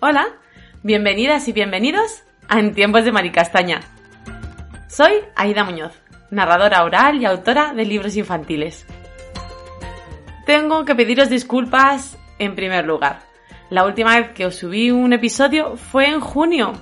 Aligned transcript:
Hola, 0.00 0.28
bienvenidas 0.84 1.48
y 1.48 1.52
bienvenidos 1.52 2.22
a 2.48 2.60
En 2.60 2.72
Tiempos 2.72 3.04
de 3.04 3.10
Maricastaña. 3.10 3.80
Soy 4.86 5.10
Aida 5.34 5.64
Muñoz, 5.64 5.92
narradora 6.30 6.84
oral 6.84 7.20
y 7.20 7.24
autora 7.24 7.74
de 7.74 7.84
libros 7.84 8.14
infantiles. 8.14 8.86
Tengo 10.46 10.84
que 10.84 10.94
pediros 10.94 11.30
disculpas 11.30 12.16
en 12.38 12.54
primer 12.54 12.86
lugar. 12.86 13.22
La 13.70 13.84
última 13.84 14.16
vez 14.16 14.30
que 14.30 14.46
os 14.46 14.54
subí 14.54 14.92
un 14.92 15.12
episodio 15.12 15.76
fue 15.76 16.06
en 16.06 16.20
junio. 16.20 16.74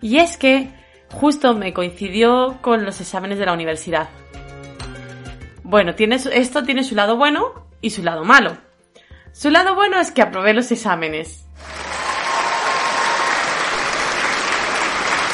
Y 0.00 0.18
es 0.18 0.36
que 0.36 0.70
justo 1.12 1.54
me 1.54 1.72
coincidió 1.72 2.58
con 2.62 2.84
los 2.84 3.00
exámenes 3.00 3.38
de 3.38 3.46
la 3.46 3.52
universidad. 3.52 4.08
Bueno, 5.62 5.94
esto 5.96 6.64
tiene 6.64 6.82
su 6.82 6.96
lado 6.96 7.16
bueno 7.16 7.68
y 7.80 7.90
su 7.90 8.02
lado 8.02 8.24
malo. 8.24 8.58
Su 9.30 9.50
lado 9.50 9.76
bueno 9.76 10.00
es 10.00 10.10
que 10.10 10.22
aprobé 10.22 10.52
los 10.52 10.72
exámenes. 10.72 11.46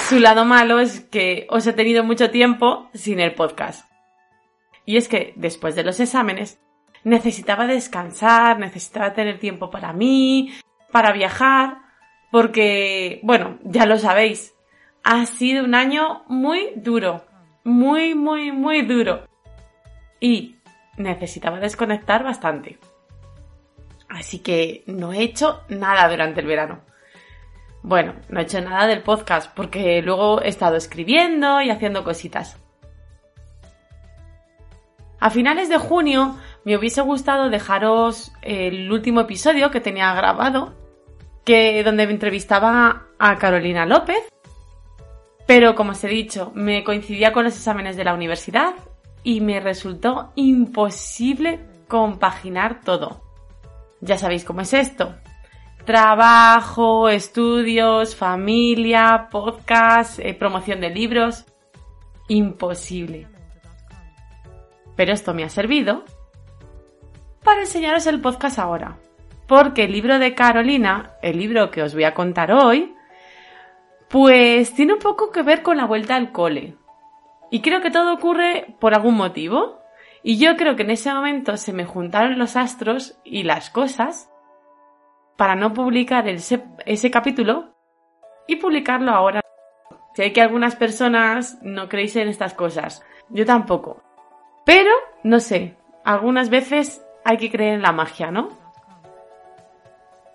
Su 0.09 0.21
lado 0.21 0.45
malo 0.45 0.79
es 0.79 1.01
que 1.01 1.49
os 1.51 1.67
he 1.67 1.73
tenido 1.73 2.05
mucho 2.05 2.31
tiempo 2.31 2.89
sin 2.95 3.19
el 3.19 3.35
podcast. 3.35 3.91
Y 4.85 4.99
es 4.99 5.09
que 5.09 5.33
después 5.35 5.75
de 5.75 5.83
los 5.83 5.99
exámenes 5.99 6.61
necesitaba 7.03 7.67
descansar, 7.67 8.61
necesitaba 8.61 9.15
tener 9.15 9.41
tiempo 9.41 9.69
para 9.69 9.93
mí, 9.93 10.55
para 10.93 11.13
viajar, 11.13 11.79
porque, 12.31 13.19
bueno, 13.25 13.59
ya 13.65 13.85
lo 13.85 13.99
sabéis, 13.99 14.55
ha 15.03 15.27
sido 15.27 15.65
un 15.65 15.75
año 15.75 16.23
muy 16.29 16.71
duro, 16.77 17.25
muy, 17.65 18.15
muy, 18.15 18.53
muy 18.53 18.83
duro. 18.83 19.27
Y 20.21 20.61
necesitaba 20.99 21.59
desconectar 21.59 22.23
bastante. 22.23 22.79
Así 24.09 24.39
que 24.39 24.85
no 24.87 25.13
he 25.13 25.25
hecho 25.25 25.65
nada 25.69 26.09
durante 26.09 26.43
el 26.43 26.47
verano. 26.47 26.83
Bueno, 27.87 28.15
no 28.29 28.41
he 28.41 28.43
hecho 28.43 28.61
nada 28.61 28.89
del 28.89 29.05
podcast 29.05 29.49
porque 29.55 30.03
luego 30.03 30.43
he 30.43 30.49
estado 30.49 30.75
escribiendo 30.75 31.63
y 31.63 31.71
haciendo 31.71 32.03
cositas. 32.03 32.57
A 35.21 35.31
finales 35.31 35.69
de 35.69 35.79
junio 35.79 36.37
me 36.65 36.77
hubiese 36.77 37.01
gustado 37.03 37.49
dejaros 37.49 38.33
el 38.43 38.91
último 38.91 39.21
episodio 39.21 39.71
que 39.71 39.81
tenía 39.81 40.13
grabado, 40.15 40.75
que 41.45 41.85
donde 41.85 42.09
me 42.09 42.13
entrevistaba 42.13 43.05
a 43.21 43.39
Carolina 43.39 43.87
López, 43.87 44.33
pero 45.47 45.77
como 45.77 45.93
os 45.93 46.03
he 46.03 46.09
dicho, 46.09 46.51
me 46.57 46.83
coincidía 46.83 47.33
con 47.33 47.45
los 47.45 47.55
exámenes 47.55 47.97
de 47.97 48.03
la 48.03 48.15
universidad 48.15 48.75
y 49.23 49.41
me 49.41 49.61
resultó 49.61 50.33
imposible 50.35 51.61
compaginar 51.87 52.81
todo. 52.81 53.23
Ya 54.01 54.19
sabéis 54.19 54.45
cómo 54.45 54.63
es 54.63 54.73
esto. 54.73 55.15
Trabajo, 55.87 57.09
estudios, 57.09 58.17
familia, 58.17 59.29
podcast, 59.31 60.19
eh, 60.19 60.35
promoción 60.35 60.81
de 60.81 60.91
libros. 60.91 61.45
Imposible. 62.27 63.29
Pero 64.97 65.13
esto 65.13 65.33
me 65.33 65.45
ha 65.45 65.49
servido 65.49 66.03
para 67.45 67.61
enseñaros 67.61 68.05
el 68.09 68.21
podcast 68.21 68.59
ahora. 68.59 68.99
Porque 69.47 69.85
el 69.85 69.93
libro 69.93 70.19
de 70.19 70.35
Carolina, 70.35 71.13
el 71.23 71.39
libro 71.39 71.71
que 71.71 71.83
os 71.83 71.95
voy 71.95 72.03
a 72.03 72.15
contar 72.15 72.51
hoy, 72.51 72.93
pues 74.09 74.75
tiene 74.75 74.95
un 74.95 74.99
poco 74.99 75.31
que 75.31 75.45
ver 75.45 75.63
con 75.63 75.77
la 75.77 75.87
vuelta 75.87 76.17
al 76.17 76.33
cole. 76.33 76.75
Y 77.53 77.61
creo 77.61 77.81
que 77.81 77.93
todo 77.93 78.13
ocurre 78.13 78.75
por 78.81 78.93
algún 78.93 79.15
motivo. 79.15 79.79
Y 80.25 80.39
yo 80.39 80.57
creo 80.57 80.75
que 80.75 80.83
en 80.83 80.91
ese 80.91 81.15
momento 81.15 81.57
se 81.57 81.73
me 81.73 81.85
juntaron 81.85 82.41
los 82.41 82.57
astros 82.57 83.21
y 83.23 83.45
las 83.45 83.71
cosas 83.71 84.29
para 85.37 85.55
no 85.55 85.73
publicar 85.73 86.27
ese 86.29 87.11
capítulo 87.11 87.75
y 88.47 88.57
publicarlo 88.57 89.13
ahora. 89.13 89.41
Sé 90.15 90.33
que 90.33 90.41
algunas 90.41 90.77
personas 90.77 91.59
no 91.63 91.89
creéis 91.89 92.17
en 92.17 92.29
estas 92.29 92.55
cosas. 92.55 93.05
Yo 93.29 93.45
tampoco. 93.45 94.03
Pero, 94.65 94.91
no 95.23 95.41
sé, 95.41 95.77
algunas 96.05 96.49
veces 96.49 97.05
hay 97.25 97.37
que 97.37 97.51
creer 97.51 97.75
en 97.75 97.83
la 97.83 97.93
magia, 97.93 98.31
¿no? 98.31 98.49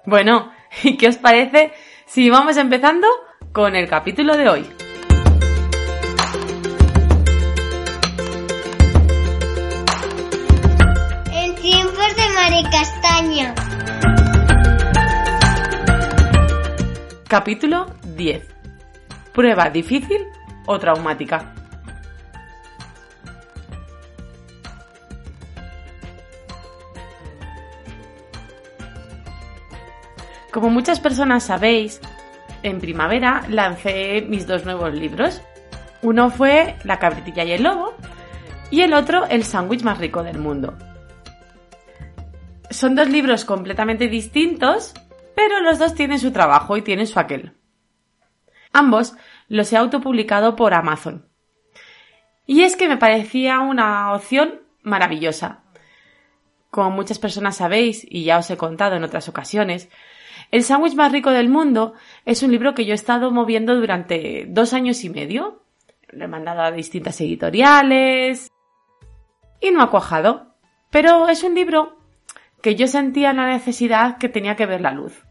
Bueno, 0.06 0.51
¿y 0.84 0.97
qué 0.97 1.07
os 1.07 1.17
parece 1.17 1.73
si 2.06 2.29
vamos 2.29 2.57
empezando 2.57 3.07
con 3.51 3.75
el 3.75 3.90
capítulo 3.90 4.38
de 4.38 4.50
hoy? 4.50 4.69
En 11.34 11.56
tiempos 11.56 12.16
de 12.16 12.29
Maricastaña. 12.35 13.60
Capítulo 17.31 17.85
10. 18.17 18.43
Prueba 19.31 19.69
difícil 19.69 20.27
o 20.65 20.77
traumática. 20.77 21.55
Como 30.51 30.69
muchas 30.69 30.99
personas 30.99 31.45
sabéis, 31.45 32.01
en 32.63 32.81
primavera 32.81 33.45
lancé 33.47 34.25
mis 34.27 34.45
dos 34.45 34.65
nuevos 34.65 34.93
libros. 34.93 35.41
Uno 36.01 36.31
fue 36.31 36.75
La 36.83 36.99
cabritilla 36.99 37.45
y 37.45 37.53
el 37.53 37.63
lobo 37.63 37.93
y 38.71 38.81
el 38.81 38.93
otro 38.93 39.25
El 39.25 39.45
sándwich 39.45 39.83
más 39.83 39.99
rico 39.99 40.21
del 40.21 40.37
mundo. 40.37 40.77
Son 42.69 42.93
dos 42.93 43.07
libros 43.07 43.45
completamente 43.45 44.09
distintos, 44.09 44.93
pero 45.44 45.59
los 45.59 45.79
dos 45.79 45.96
tienen 45.96 46.19
su 46.19 46.31
trabajo 46.31 46.78
y 46.78 46.84
tienen 46.84 47.07
su 47.07 47.19
aquel. 47.19 47.53
Ambos 48.74 49.16
los 49.47 49.74
he 49.74 49.78
autopublicado 49.78 50.56
por 50.56 50.75
Amazon. 50.75 51.28
Y 52.46 52.62
es 52.62 52.75
que 52.75 52.88
me 52.88 52.97
parecía 52.97 53.59
una 53.59 54.13
opción 54.13 54.62
maravillosa. 54.84 55.63
Como 56.69 56.91
muchas 56.91 57.18
personas 57.18 57.57
sabéis, 57.57 58.06
y 58.07 58.24
ya 58.24 58.38
os 58.38 58.52
he 58.52 58.57
contado 58.57 58.96
en 58.96 59.03
otras 59.03 59.29
ocasiones, 59.29 59.90
El 60.52 60.63
sándwich 60.63 60.96
más 60.96 61.12
rico 61.12 61.31
del 61.31 61.50
mundo 61.50 61.94
es 62.25 62.44
un 62.44 62.52
libro 62.52 62.75
que 62.75 62.85
yo 62.85 62.91
he 62.91 62.96
estado 62.96 63.31
moviendo 63.31 63.75
durante 63.75 64.46
dos 64.47 64.73
años 64.73 65.03
y 65.03 65.09
medio. 65.09 65.63
Lo 66.09 66.25
he 66.25 66.28
mandado 66.28 66.62
a 66.62 66.72
distintas 66.72 67.19
editoriales 67.22 68.52
y 69.59 69.72
no 69.72 69.81
ha 69.81 69.90
cuajado. 69.90 70.53
Pero 70.91 71.29
es 71.29 71.44
un 71.44 71.56
libro 71.56 71.97
que 72.62 72.75
yo 72.75 72.85
sentía 72.88 73.34
la 73.34 73.47
necesidad 73.47 74.18
que 74.18 74.29
tenía 74.29 74.56
que 74.56 74.66
ver 74.66 74.81
la 74.81 74.91
luz. 74.91 75.23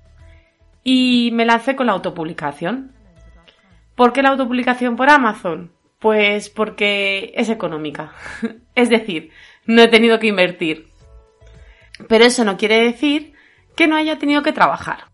Y 0.82 1.30
me 1.32 1.44
lancé 1.44 1.76
con 1.76 1.86
la 1.86 1.92
autopublicación. 1.92 2.92
¿Por 3.94 4.12
qué 4.12 4.22
la 4.22 4.30
autopublicación 4.30 4.96
por 4.96 5.10
Amazon? 5.10 5.72
Pues 5.98 6.48
porque 6.48 7.32
es 7.36 7.48
económica. 7.50 8.12
es 8.74 8.88
decir, 8.88 9.30
no 9.66 9.82
he 9.82 9.88
tenido 9.88 10.18
que 10.18 10.28
invertir. 10.28 10.88
Pero 12.08 12.24
eso 12.24 12.44
no 12.44 12.56
quiere 12.56 12.82
decir 12.82 13.34
que 13.76 13.86
no 13.86 13.96
haya 13.96 14.18
tenido 14.18 14.42
que 14.42 14.52
trabajar. 14.52 15.04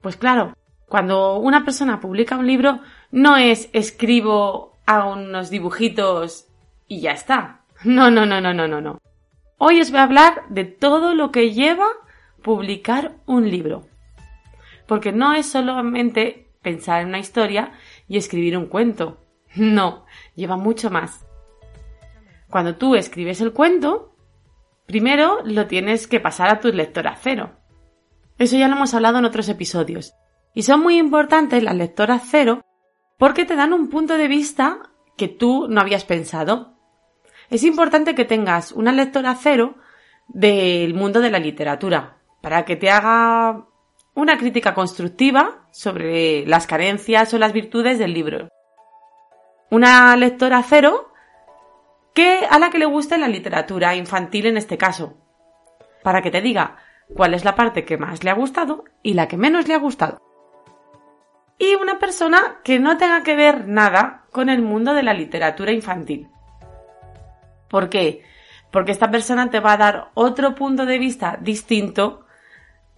Pues 0.00 0.16
claro, 0.16 0.54
cuando 0.86 1.38
una 1.38 1.64
persona 1.64 2.00
publica 2.00 2.36
un 2.36 2.46
libro, 2.46 2.80
no 3.10 3.36
es 3.36 3.68
escribo 3.72 4.78
a 4.86 5.06
unos 5.06 5.50
dibujitos 5.50 6.48
y 6.86 7.00
ya 7.00 7.12
está. 7.12 7.62
No, 7.84 8.10
no, 8.10 8.26
no, 8.26 8.40
no, 8.40 8.54
no, 8.54 8.68
no, 8.68 8.80
no. 8.80 9.00
Hoy 9.58 9.80
os 9.80 9.90
voy 9.90 10.00
a 10.00 10.04
hablar 10.04 10.42
de 10.48 10.64
todo 10.64 11.14
lo 11.14 11.30
que 11.32 11.52
lleva 11.52 11.86
publicar 12.42 13.16
un 13.26 13.50
libro. 13.50 13.86
Porque 14.86 15.12
no 15.12 15.34
es 15.34 15.46
solamente 15.46 16.50
pensar 16.62 17.02
en 17.02 17.08
una 17.08 17.18
historia 17.18 17.72
y 18.08 18.16
escribir 18.16 18.56
un 18.56 18.66
cuento. 18.66 19.22
No, 19.56 20.04
lleva 20.34 20.56
mucho 20.56 20.90
más. 20.90 21.24
Cuando 22.50 22.76
tú 22.76 22.94
escribes 22.94 23.40
el 23.40 23.52
cuento, 23.52 24.14
primero 24.86 25.38
lo 25.44 25.66
tienes 25.66 26.06
que 26.06 26.20
pasar 26.20 26.48
a 26.48 26.60
tu 26.60 26.68
lectora 26.68 27.16
cero. 27.18 27.52
Eso 28.38 28.56
ya 28.56 28.68
lo 28.68 28.76
hemos 28.76 28.92
hablado 28.92 29.18
en 29.18 29.24
otros 29.24 29.48
episodios. 29.48 30.14
Y 30.54 30.62
son 30.62 30.80
muy 30.80 30.98
importantes 30.98 31.62
las 31.62 31.74
lectoras 31.74 32.22
cero 32.30 32.64
porque 33.18 33.44
te 33.44 33.56
dan 33.56 33.72
un 33.72 33.88
punto 33.88 34.16
de 34.16 34.28
vista 34.28 34.90
que 35.16 35.28
tú 35.28 35.68
no 35.68 35.80
habías 35.80 36.04
pensado. 36.04 36.74
Es 37.48 37.62
importante 37.62 38.14
que 38.14 38.24
tengas 38.24 38.72
una 38.72 38.92
lectora 38.92 39.34
cero 39.34 39.76
del 40.28 40.94
mundo 40.94 41.20
de 41.20 41.30
la 41.30 41.38
literatura 41.38 42.18
para 42.42 42.64
que 42.64 42.76
te 42.76 42.90
haga 42.90 43.66
una 44.16 44.38
crítica 44.38 44.74
constructiva 44.74 45.66
sobre 45.70 46.46
las 46.46 46.66
carencias 46.66 47.32
o 47.34 47.38
las 47.38 47.52
virtudes 47.52 47.98
del 47.98 48.14
libro. 48.14 48.48
Una 49.70 50.16
lectora 50.16 50.62
cero 50.66 51.12
que 52.14 52.46
a 52.50 52.58
la 52.58 52.70
que 52.70 52.78
le 52.78 52.86
guste 52.86 53.18
la 53.18 53.28
literatura 53.28 53.94
infantil 53.94 54.46
en 54.46 54.56
este 54.56 54.78
caso, 54.78 55.18
para 56.02 56.22
que 56.22 56.30
te 56.30 56.40
diga 56.40 56.78
cuál 57.14 57.34
es 57.34 57.44
la 57.44 57.54
parte 57.54 57.84
que 57.84 57.98
más 57.98 58.24
le 58.24 58.30
ha 58.30 58.34
gustado 58.34 58.84
y 59.02 59.12
la 59.12 59.28
que 59.28 59.36
menos 59.36 59.68
le 59.68 59.74
ha 59.74 59.78
gustado. 59.78 60.22
Y 61.58 61.74
una 61.74 61.98
persona 61.98 62.60
que 62.64 62.78
no 62.78 62.96
tenga 62.96 63.22
que 63.22 63.36
ver 63.36 63.68
nada 63.68 64.24
con 64.32 64.48
el 64.48 64.62
mundo 64.62 64.94
de 64.94 65.02
la 65.02 65.12
literatura 65.12 65.72
infantil. 65.72 66.30
¿Por 67.68 67.90
qué? 67.90 68.22
Porque 68.70 68.92
esta 68.92 69.10
persona 69.10 69.50
te 69.50 69.60
va 69.60 69.74
a 69.74 69.78
dar 69.78 70.10
otro 70.14 70.54
punto 70.54 70.86
de 70.86 70.98
vista 70.98 71.38
distinto 71.38 72.24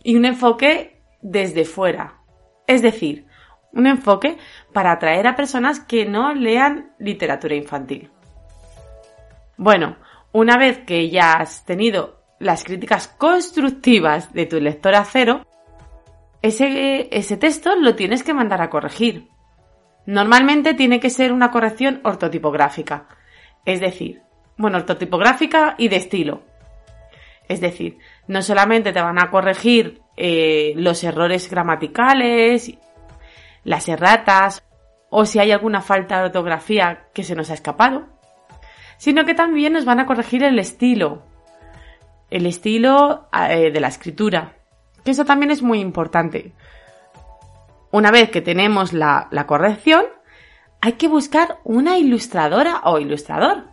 y 0.05 0.15
un 0.15 0.25
enfoque 0.25 0.98
desde 1.21 1.65
fuera. 1.65 2.21
Es 2.67 2.83
decir, 2.83 3.27
un 3.73 3.87
enfoque 3.87 4.39
para 4.73 4.93
atraer 4.93 5.27
a 5.27 5.37
personas 5.37 5.81
que 5.81 6.07
no 6.07 6.35
lean 6.35 6.93
literatura 6.99 7.55
infantil. 7.55 8.11
Bueno, 9.57 9.97
una 10.33 10.57
vez 10.57 10.79
que 10.79 11.11
ya 11.11 11.35
has 11.35 11.65
tenido 11.65 12.23
las 12.39 12.65
críticas 12.65 13.09
constructivas 13.09 14.33
de 14.33 14.47
tu 14.47 14.61
lectora 14.61 15.05
cero, 15.05 15.47
ese, 16.43 17.09
ese 17.11 17.37
texto 17.37 17.75
lo 17.77 17.97
tienes 17.97 18.23
que 18.23 18.35
mandar 18.35 18.63
a 18.63 18.71
corregir. 18.71 19.29
Normalmente 20.07 20.75
tiene 20.75 21.01
que 21.01 21.11
ser 21.11 21.33
una 21.33 21.51
corrección 21.51 22.01
ortotipográfica, 22.05 23.09
es 23.65 23.81
decir, 23.81 24.23
bueno, 24.57 24.79
ortotipográfica 24.79 25.75
y 25.77 25.89
de 25.89 25.97
estilo. 25.97 26.43
Es 27.49 27.61
decir, 27.61 27.99
no 28.29 28.43
solamente 28.43 28.93
te 28.93 29.01
van 29.01 29.21
a 29.21 29.31
corregir 29.31 30.03
eh, 30.17 30.75
los 30.77 31.03
errores 31.03 31.51
gramaticales, 31.51 32.73
las 33.65 33.89
erratas 33.89 34.63
o 35.11 35.25
si 35.25 35.39
hay 35.39 35.51
alguna 35.51 35.81
falta 35.81 36.19
de 36.19 36.27
ortografía 36.27 37.07
que 37.15 37.25
se 37.25 37.35
nos 37.35 37.51
ha 37.51 37.55
escapado, 37.55 38.07
sino 38.99 39.25
que 39.25 39.35
también 39.35 39.73
nos 39.73 39.85
van 39.85 40.01
a 40.01 40.07
corregir 40.07 40.45
el 40.45 40.59
estilo, 40.59 41.23
el 42.31 42.47
estilo 42.47 43.29
eh, 43.33 43.71
de 43.73 43.81
la 43.81 43.89
escritura, 43.89 44.57
que 45.05 45.13
eso 45.13 45.25
también 45.25 45.51
es 45.51 45.63
muy 45.63 45.81
importante. 45.81 46.53
Una 47.91 48.11
vez 48.11 48.31
que 48.31 48.43
tenemos 48.43 48.93
la 48.93 49.45
corrección, 49.47 50.05
hay 50.83 50.93
que 50.93 51.09
buscar 51.09 51.59
una 51.65 51.97
ilustradora 51.97 52.83
o 52.85 52.99
ilustrador. 52.99 53.65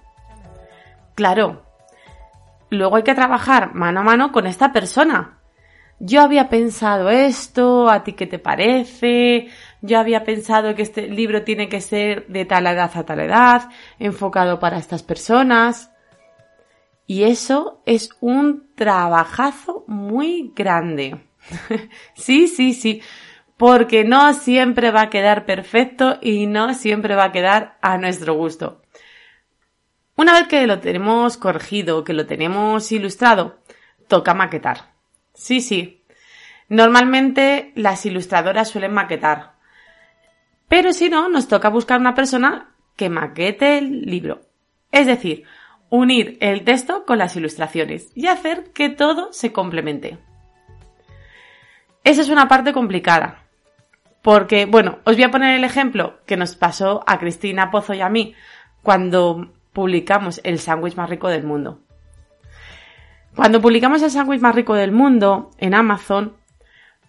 Claro, 1.16 1.65
luego 2.76 2.98
hay 2.98 3.04
que 3.04 3.16
trabajar 3.16 3.74
mano 3.74 4.02
a 4.02 4.04
mano 4.04 4.32
con 4.32 4.48
esta 4.48 4.72
persona. 4.72 5.40
Yo 6.00 6.22
había 6.22 6.50
pensado 6.50 7.10
esto, 7.10 7.90
¿a 7.90 8.04
ti 8.04 8.14
qué 8.14 8.28
te 8.28 8.38
parece? 8.38 9.48
yo 9.86 10.00
había 10.00 10.24
pensado 10.24 10.76
que 10.76 10.82
este 10.82 11.08
libro 11.08 11.44
tiene 11.44 11.70
que 11.70 11.82
ser 11.82 12.28
de 12.28 12.46
tal 12.46 12.68
edad 12.68 12.92
a 12.94 13.06
tal 13.06 13.20
edad, 13.20 13.70
enfocado 14.00 14.60
para 14.60 14.78
estas 14.78 15.04
personas. 15.04 15.92
Y 17.08 17.24
eso 17.24 17.84
es 17.86 18.10
un 18.20 18.74
trabajazo 18.76 19.86
muy 19.88 20.52
grande. 20.56 21.24
sí, 22.16 22.48
sí, 22.48 22.74
sí. 22.74 23.02
Porque 23.58 24.04
no 24.04 24.34
siempre 24.34 24.92
va 24.92 25.04
a 25.04 25.10
quedar 25.10 25.46
perfecto 25.46 26.18
y 26.22 26.48
no 26.48 26.74
siempre 26.74 27.16
va 27.16 27.26
a 27.26 27.32
quedar 27.32 27.78
a 27.82 27.98
nuestro 27.98 28.34
gusto. 28.34 28.82
Una 30.16 30.34
vez 30.34 30.48
que 30.48 30.66
lo 30.66 30.80
tenemos 30.80 31.38
corregido, 31.38 32.04
que 32.04 32.14
lo 32.14 32.26
tenemos 32.26 32.92
ilustrado, 32.92 33.60
toca 34.08 34.34
maquetar. 34.34 34.94
Sí, 35.34 35.62
sí. 35.62 36.04
Normalmente 36.70 37.74
las 37.76 38.06
ilustradoras 38.06 38.70
suelen 38.70 38.94
maquetar. 38.94 39.56
Pero 40.68 40.94
si 40.94 41.10
no, 41.10 41.30
nos 41.30 41.48
toca 41.48 41.70
buscar 41.70 42.00
una 42.00 42.16
persona 42.16 42.72
que 42.96 43.10
maquete 43.10 43.78
el 43.78 44.02
libro. 44.04 44.42
Es 44.92 45.06
decir, 45.06 45.44
unir 45.90 46.38
el 46.40 46.64
texto 46.64 47.06
con 47.06 47.18
las 47.18 47.36
ilustraciones 47.36 48.10
y 48.16 48.28
hacer 48.28 48.72
que 48.74 48.90
todo 48.90 49.34
se 49.34 49.52
complemente. 49.52 50.18
Esa 52.04 52.22
es 52.22 52.30
una 52.30 52.48
parte 52.48 52.72
complicada. 52.72 53.44
Porque, 54.22 54.66
bueno, 54.66 55.00
os 55.04 55.16
voy 55.16 55.24
a 55.24 55.32
poner 55.32 55.56
el 55.56 55.64
ejemplo 55.64 56.20
que 56.26 56.38
nos 56.38 56.56
pasó 56.56 57.04
a 57.06 57.20
Cristina 57.20 57.70
Pozo 57.70 57.94
y 57.94 58.02
a 58.02 58.10
mí 58.10 58.34
cuando 58.82 59.52
publicamos 59.76 60.40
el 60.46 60.58
sándwich 60.58 60.96
más 60.96 61.10
rico 61.10 61.28
del 61.28 61.44
mundo. 61.44 61.82
Cuando 63.36 63.62
publicamos 63.62 64.02
el 64.02 64.10
sándwich 64.10 64.40
más 64.40 64.56
rico 64.56 64.74
del 64.74 64.94
mundo 64.94 65.52
en 65.58 65.76
Amazon, 65.76 66.38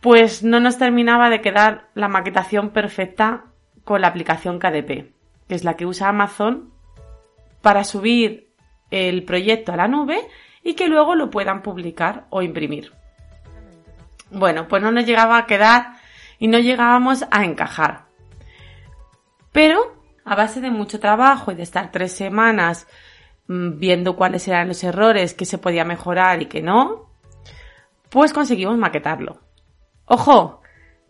pues 0.01 0.43
no 0.43 0.59
nos 0.59 0.77
terminaba 0.77 1.31
de 1.31 1.41
quedar 1.41 1.89
la 1.95 2.09
maquetación 2.09 2.71
perfecta 2.71 3.45
con 3.85 4.01
la 4.01 4.09
aplicación 4.09 4.59
KDP, 4.59 5.15
que 5.49 5.55
es 5.55 5.63
la 5.63 5.75
que 5.75 5.87
usa 5.87 6.09
Amazon 6.09 6.73
para 7.63 7.85
subir 7.85 8.49
el 8.91 9.23
proyecto 9.23 9.73
a 9.73 9.77
la 9.77 9.87
nube 9.87 10.19
y 10.65 10.75
que 10.75 10.89
luego 10.89 11.15
lo 11.15 11.31
puedan 11.31 11.63
publicar 11.63 12.27
o 12.31 12.43
imprimir. 12.43 12.93
Bueno, 14.33 14.67
pues 14.67 14.83
no 14.83 14.91
nos 14.91 15.07
llegaba 15.07 15.39
a 15.39 15.47
quedar 15.47 15.93
y 16.41 16.49
no 16.49 16.59
llegábamos 16.59 17.25
a 17.31 17.45
encajar. 17.45 18.07
Pero 19.53 19.96
a 20.27 20.35
base 20.35 20.61
de 20.61 20.71
mucho 20.71 20.99
trabajo 20.99 21.53
y 21.53 21.55
de 21.55 21.63
estar 21.63 21.93
tres 21.93 22.13
semanas 22.13 22.87
mm, 23.47 23.79
viendo 23.79 24.17
cuáles 24.17 24.47
eran 24.49 24.69
los 24.69 24.83
errores, 24.83 25.35
que 25.35 25.47
se 25.47 25.57
podía 25.57 25.85
mejorar 25.85 26.43
y 26.43 26.47
que 26.47 26.61
no, 26.61 27.13
pues 28.11 28.33
conseguimos 28.33 28.77
maquetarlo. 28.77 29.41
Ojo, 30.05 30.63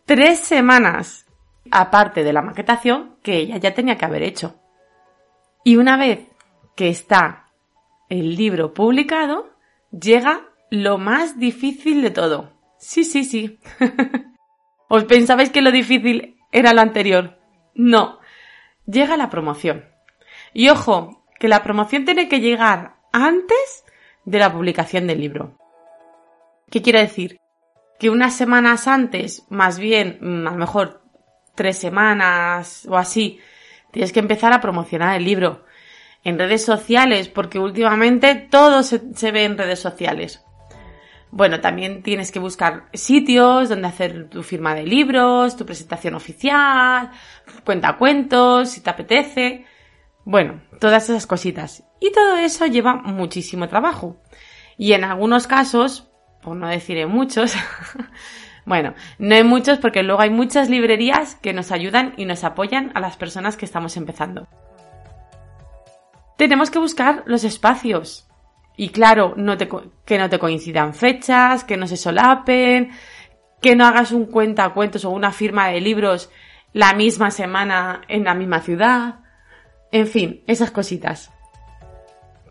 tres 0.04 0.38
semanas, 0.38 1.26
aparte 1.70 2.24
de 2.24 2.32
la 2.32 2.42
maquetación 2.42 3.16
que 3.22 3.38
ella 3.38 3.56
ya 3.56 3.74
tenía 3.74 3.96
que 3.96 4.04
haber 4.04 4.22
hecho. 4.22 4.60
Y 5.64 5.78
una 5.78 5.96
vez 5.96 6.28
que 6.76 6.90
está 6.90 7.46
el 8.10 8.36
libro 8.36 8.74
publicado, 8.74 9.50
llega 9.90 10.42
lo 10.70 10.98
más 10.98 11.38
difícil 11.38 12.02
de 12.02 12.10
todo. 12.10 12.52
Sí, 12.78 13.02
sí, 13.02 13.24
sí. 13.24 13.58
¿Os 14.88 15.04
pensabais 15.04 15.50
que 15.50 15.62
lo 15.62 15.72
difícil 15.72 16.36
era 16.52 16.74
lo 16.74 16.82
anterior? 16.82 17.38
No. 17.74 18.18
Llega 18.86 19.16
la 19.16 19.30
promoción. 19.30 19.84
Y 20.52 20.68
ojo, 20.68 21.24
que 21.38 21.48
la 21.48 21.62
promoción 21.62 22.04
tiene 22.04 22.28
que 22.28 22.40
llegar 22.40 22.96
antes 23.12 23.84
de 24.24 24.38
la 24.38 24.52
publicación 24.52 25.06
del 25.06 25.20
libro. 25.20 25.58
¿Qué 26.70 26.82
quiere 26.82 27.00
decir? 27.00 27.40
que 27.98 28.10
unas 28.10 28.36
semanas 28.36 28.86
antes, 28.88 29.44
más 29.48 29.78
bien, 29.78 30.18
mm, 30.20 30.46
a 30.46 30.50
lo 30.50 30.58
mejor 30.58 31.02
tres 31.54 31.78
semanas 31.78 32.86
o 32.88 32.96
así, 32.96 33.40
tienes 33.90 34.12
que 34.12 34.20
empezar 34.20 34.52
a 34.52 34.60
promocionar 34.60 35.16
el 35.16 35.24
libro 35.24 35.64
en 36.24 36.38
redes 36.38 36.64
sociales, 36.64 37.28
porque 37.28 37.58
últimamente 37.58 38.34
todo 38.34 38.82
se, 38.82 39.30
ve 39.30 39.44
en 39.44 39.56
redes 39.56 39.78
sociales. 39.78 40.44
Bueno, 41.36 41.60
también 41.60 42.02
tienes 42.02 42.32
que 42.32 42.38
buscar 42.38 42.88
sitios 42.94 43.68
donde 43.68 43.88
hacer 43.88 44.30
tu 44.30 44.42
firma 44.42 44.74
de 44.74 44.84
libros, 44.84 45.54
tu 45.54 45.66
presentación 45.66 46.14
oficial, 46.14 47.10
cuenta 47.62 47.98
cuentos, 47.98 48.70
si 48.70 48.80
te 48.80 48.88
apetece. 48.88 49.66
Bueno, 50.24 50.62
todas 50.80 51.10
esas 51.10 51.26
cositas. 51.26 51.84
Y 52.00 52.10
todo 52.10 52.38
eso 52.38 52.64
lleva 52.64 52.94
muchísimo 52.94 53.68
trabajo. 53.68 54.16
Y 54.78 54.94
en 54.94 55.04
algunos 55.04 55.46
casos, 55.46 56.08
por 56.40 56.56
no 56.56 56.68
decir 56.68 56.96
en 56.96 57.10
muchos, 57.10 57.52
bueno, 58.64 58.94
no 59.18 59.34
hay 59.34 59.44
muchos 59.44 59.78
porque 59.78 60.02
luego 60.02 60.22
hay 60.22 60.30
muchas 60.30 60.70
librerías 60.70 61.34
que 61.34 61.52
nos 61.52 61.70
ayudan 61.70 62.14
y 62.16 62.24
nos 62.24 62.44
apoyan 62.44 62.92
a 62.94 63.00
las 63.00 63.18
personas 63.18 63.58
que 63.58 63.66
estamos 63.66 63.98
empezando. 63.98 64.48
Tenemos 66.38 66.70
que 66.70 66.78
buscar 66.78 67.24
los 67.26 67.44
espacios. 67.44 68.26
Y 68.76 68.90
claro, 68.90 69.34
que 70.04 70.18
no 70.18 70.28
te 70.28 70.38
coincidan 70.38 70.94
fechas, 70.94 71.64
que 71.64 71.76
no 71.76 71.86
se 71.86 71.96
solapen, 71.96 72.90
que 73.62 73.74
no 73.74 73.86
hagas 73.86 74.12
un 74.12 74.26
cuenta 74.26 74.68
cuentos 74.70 75.04
o 75.04 75.10
una 75.10 75.32
firma 75.32 75.68
de 75.68 75.80
libros 75.80 76.30
la 76.72 76.92
misma 76.92 77.30
semana 77.30 78.02
en 78.08 78.24
la 78.24 78.34
misma 78.34 78.60
ciudad. 78.60 79.20
En 79.92 80.06
fin, 80.06 80.42
esas 80.46 80.70
cositas. 80.70 81.32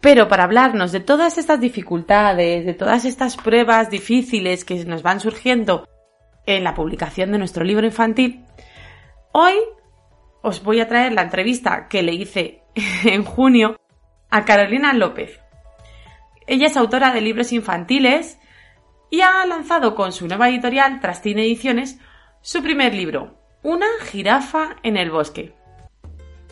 Pero 0.01 0.27
para 0.27 0.43
hablarnos 0.43 0.91
de 0.91 0.99
todas 0.99 1.37
estas 1.37 1.59
dificultades, 1.59 2.65
de 2.65 2.73
todas 2.73 3.05
estas 3.05 3.37
pruebas 3.37 3.89
difíciles 3.89 4.65
que 4.65 4.83
nos 4.85 5.03
van 5.03 5.19
surgiendo 5.19 5.87
en 6.45 6.63
la 6.63 6.73
publicación 6.73 7.31
de 7.31 7.37
nuestro 7.37 7.63
libro 7.63 7.85
infantil, 7.85 8.43
hoy 9.31 9.55
os 10.41 10.63
voy 10.63 10.79
a 10.79 10.87
traer 10.87 11.13
la 11.13 11.23
entrevista 11.23 11.87
que 11.87 12.03
le 12.03 12.13
hice 12.13 12.61
en 13.03 13.23
junio 13.23 13.79
a 14.29 14.45
Carolina 14.45 14.93
López. 14.93 15.39
Ella 16.47 16.67
es 16.67 16.77
autora 16.77 17.11
de 17.11 17.21
libros 17.21 17.51
infantiles 17.51 18.37
y 19.09 19.21
ha 19.21 19.45
lanzado 19.47 19.95
con 19.95 20.11
su 20.11 20.27
nueva 20.27 20.49
editorial, 20.49 20.99
Trastín 20.99 21.39
Ediciones, 21.39 21.99
su 22.41 22.61
primer 22.61 22.93
libro, 22.93 23.39
Una 23.63 23.87
jirafa 24.03 24.75
en 24.83 24.95
el 24.97 25.09
bosque. 25.09 25.55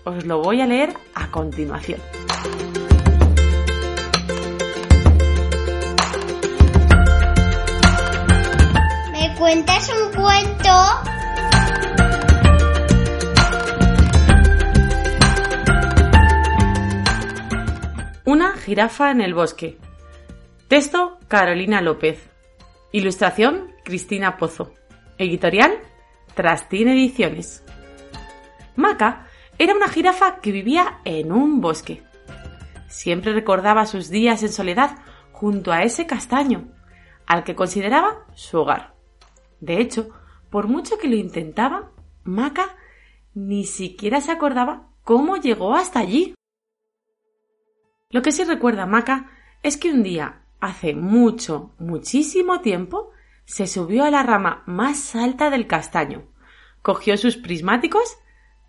Os 0.03 0.25
lo 0.25 0.41
voy 0.41 0.61
a 0.61 0.65
leer 0.65 0.93
a 1.13 1.29
continuación. 1.29 1.99
¿Me 9.11 9.35
cuentas 9.37 9.91
un 9.91 10.19
cuento? 10.19 11.13
Una 18.25 18.53
jirafa 18.57 19.11
en 19.11 19.21
el 19.21 19.35
bosque. 19.35 19.82
Texto 20.67 21.19
Carolina 21.27 21.81
López. 21.81 22.29
Ilustración 22.91 23.73
Cristina 23.83 24.37
Pozo. 24.37 24.73
Editorial 25.17 25.77
Trastín 26.35 26.87
Ediciones. 26.87 27.63
Maca 28.75 29.27
era 29.59 29.75
una 29.75 29.87
jirafa 29.87 30.39
que 30.39 30.51
vivía 30.51 30.99
en 31.03 31.31
un 31.31 31.61
bosque. 31.61 32.01
Siempre 32.87 33.33
recordaba 33.33 33.85
sus 33.85 34.09
días 34.09 34.41
en 34.41 34.51
soledad 34.51 34.97
junto 35.31 35.71
a 35.71 35.83
ese 35.83 36.07
castaño, 36.07 36.71
al 37.27 37.43
que 37.43 37.55
consideraba 37.55 38.25
su 38.33 38.59
hogar. 38.59 38.95
De 39.59 39.79
hecho, 39.79 40.09
por 40.49 40.67
mucho 40.67 40.97
que 40.97 41.09
lo 41.09 41.15
intentaba, 41.15 41.91
Maca 42.23 42.77
ni 43.35 43.65
siquiera 43.65 44.21
se 44.21 44.31
acordaba 44.31 44.87
cómo 45.03 45.35
llegó 45.35 45.75
hasta 45.75 45.99
allí. 45.99 46.33
Lo 48.09 48.21
que 48.21 48.31
sí 48.31 48.43
recuerda 48.43 48.85
Maca 48.85 49.29
es 49.61 49.77
que 49.77 49.91
un 49.91 50.03
día, 50.03 50.42
hace 50.63 50.95
mucho, 50.95 51.73
muchísimo 51.77 52.61
tiempo, 52.61 53.11
se 53.43 53.67
subió 53.67 54.05
a 54.05 54.09
la 54.09 54.23
rama 54.23 54.63
más 54.65 55.13
alta 55.13 55.49
del 55.49 55.67
castaño, 55.67 56.23
cogió 56.81 57.17
sus 57.17 57.35
prismáticos 57.35 58.17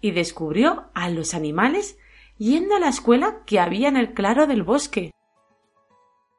y 0.01 0.11
descubrió 0.11 0.91
a 0.95 1.09
los 1.09 1.35
animales 1.35 1.97
yendo 2.37 2.75
a 2.75 2.81
la 2.81 2.89
escuela 2.89 3.45
que 3.47 3.61
había 3.61 3.87
en 3.87 3.97
el 3.97 4.13
claro 4.13 4.49
del 4.49 4.65
bosque. 4.65 5.13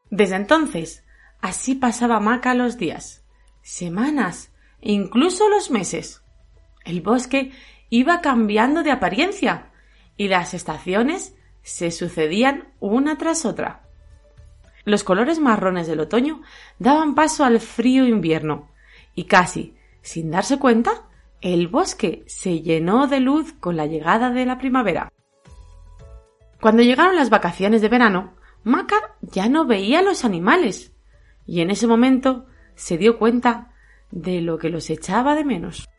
Desde 0.10 0.36
entonces, 0.36 1.06
así 1.40 1.74
pasaba 1.74 2.20
Maca 2.20 2.54
los 2.54 2.78
días, 2.78 3.24
semanas 3.62 4.52
e 4.82 4.92
incluso 4.92 5.48
los 5.48 5.72
meses. 5.72 6.22
El 6.84 7.00
bosque 7.00 7.54
iba 7.90 8.20
cambiando 8.20 8.84
de 8.84 8.92
apariencia 8.92 9.72
y 10.18 10.28
las 10.28 10.54
estaciones 10.54 11.34
se 11.62 11.92
sucedían 11.92 12.74
una 12.82 13.18
tras 13.18 13.46
otra. 13.46 13.85
Los 14.86 15.04
colores 15.04 15.40
marrones 15.40 15.88
del 15.88 16.00
otoño 16.00 16.42
daban 16.78 17.16
paso 17.16 17.44
al 17.44 17.60
frío 17.60 18.06
invierno, 18.06 18.70
y 19.16 19.26
casi, 19.26 19.76
sin 20.02 20.30
darse 20.30 20.60
cuenta, 20.60 21.08
el 21.42 21.68
bosque 21.68 22.24
se 22.28 22.62
llenó 22.62 23.08
de 23.08 23.20
luz 23.20 23.54
con 23.54 23.76
la 23.76 23.88
llegada 23.88 24.30
de 24.30 24.46
la 24.46 24.60
primavera. 24.60 25.12
Cuando 26.62 26.84
llegaron 26.84 27.16
las 27.16 27.30
vacaciones 27.30 27.82
de 27.82 27.90
verano, 27.90 28.36
Maca 28.64 29.16
ya 29.22 29.50
no 29.50 29.66
veía 29.66 30.00
a 30.00 30.04
los 30.04 30.24
animales, 30.24 30.94
y 31.46 31.62
en 31.62 31.72
ese 31.72 31.88
momento 31.88 32.46
se 32.76 32.98
dio 32.98 33.18
cuenta 33.18 33.74
de 34.12 34.42
lo 34.42 34.58
que 34.60 34.70
los 34.70 34.90
echaba 34.90 35.36
de 35.36 35.46
menos. 35.46 35.90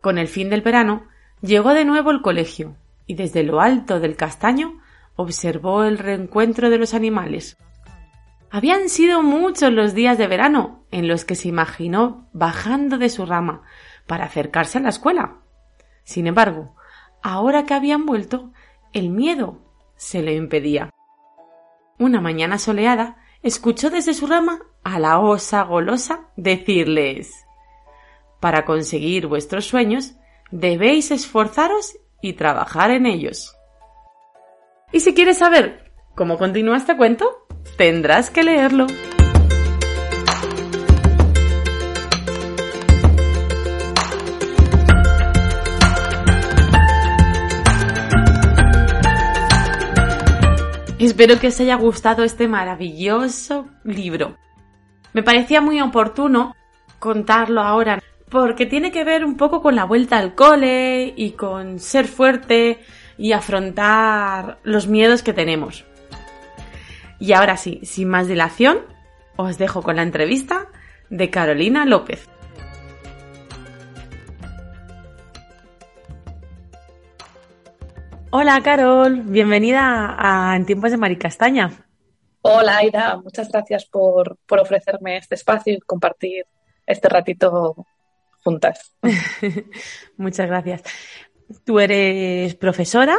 Con 0.00 0.18
el 0.18 0.28
fin 0.28 0.50
del 0.50 0.62
verano, 0.62 1.06
llegó 1.40 1.74
de 1.74 1.84
nuevo 1.84 2.10
el 2.10 2.22
colegio, 2.22 2.76
y 3.06 3.14
desde 3.14 3.42
lo 3.42 3.60
alto 3.60 4.00
del 4.00 4.16
castaño 4.16 4.80
observó 5.16 5.84
el 5.84 5.98
reencuentro 5.98 6.70
de 6.70 6.78
los 6.78 6.94
animales. 6.94 7.58
Habían 8.50 8.88
sido 8.88 9.22
muchos 9.22 9.72
los 9.72 9.94
días 9.94 10.18
de 10.18 10.26
verano 10.26 10.84
en 10.90 11.06
los 11.06 11.24
que 11.24 11.36
se 11.36 11.48
imaginó 11.48 12.28
bajando 12.32 12.98
de 12.98 13.08
su 13.08 13.24
rama 13.24 13.62
para 14.06 14.24
acercarse 14.24 14.78
a 14.78 14.80
la 14.80 14.88
escuela. 14.88 15.36
Sin 16.02 16.26
embargo, 16.26 16.74
ahora 17.22 17.64
que 17.64 17.74
habían 17.74 18.06
vuelto, 18.06 18.52
el 18.92 19.10
miedo 19.10 19.60
se 19.94 20.22
le 20.22 20.34
impedía. 20.34 20.90
Una 21.98 22.20
mañana 22.20 22.58
soleada, 22.58 23.18
escuchó 23.42 23.88
desde 23.88 24.14
su 24.14 24.26
rama 24.26 24.60
a 24.82 24.98
la 24.98 25.20
osa 25.20 25.62
golosa 25.62 26.28
decirles 26.36 27.46
Para 28.40 28.64
conseguir 28.64 29.28
vuestros 29.28 29.66
sueños, 29.66 30.14
debéis 30.50 31.10
esforzaros 31.12 31.98
y 32.20 32.32
trabajar 32.32 32.90
en 32.90 33.06
ellos. 33.06 33.56
Y 34.92 35.00
si 35.00 35.14
quieres 35.14 35.38
saber 35.38 35.89
cómo 36.14 36.38
continúa 36.38 36.76
este 36.76 36.96
cuento, 36.96 37.46
tendrás 37.76 38.30
que 38.30 38.42
leerlo. 38.42 38.86
Espero 50.98 51.40
que 51.40 51.48
os 51.48 51.58
haya 51.58 51.76
gustado 51.76 52.24
este 52.24 52.46
maravilloso 52.46 53.68
libro. 53.84 54.36
Me 55.14 55.22
parecía 55.22 55.62
muy 55.62 55.80
oportuno 55.80 56.54
contarlo 56.98 57.62
ahora 57.62 58.02
porque 58.30 58.66
tiene 58.66 58.92
que 58.92 59.02
ver 59.02 59.24
un 59.24 59.36
poco 59.36 59.62
con 59.62 59.74
la 59.74 59.84
vuelta 59.84 60.18
al 60.18 60.34
cole 60.34 61.12
y 61.16 61.32
con 61.32 61.78
ser 61.78 62.06
fuerte 62.06 62.80
y 63.16 63.32
afrontar 63.32 64.58
los 64.62 64.86
miedos 64.86 65.22
que 65.22 65.32
tenemos. 65.32 65.84
Y 67.20 67.34
ahora 67.34 67.58
sí, 67.58 67.80
sin 67.82 68.08
más 68.08 68.28
dilación, 68.28 68.78
os 69.36 69.58
dejo 69.58 69.82
con 69.82 69.96
la 69.96 70.02
entrevista 70.02 70.68
de 71.10 71.28
Carolina 71.28 71.84
López. 71.84 72.26
Hola 78.30 78.60
Carol, 78.62 79.22
bienvenida 79.22 80.16
a 80.18 80.56
En 80.56 80.64
tiempos 80.64 80.92
de 80.92 80.96
Maricastaña. 80.96 81.86
Hola 82.40 82.78
Aida, 82.78 83.20
muchas 83.22 83.50
gracias 83.50 83.84
por, 83.84 84.38
por 84.46 84.60
ofrecerme 84.60 85.18
este 85.18 85.34
espacio 85.34 85.74
y 85.74 85.80
compartir 85.80 86.46
este 86.86 87.10
ratito 87.10 87.86
juntas. 88.42 88.94
Muchas 90.16 90.46
gracias. 90.46 90.82
Tú 91.64 91.80
eres 91.80 92.54
profesora, 92.54 93.18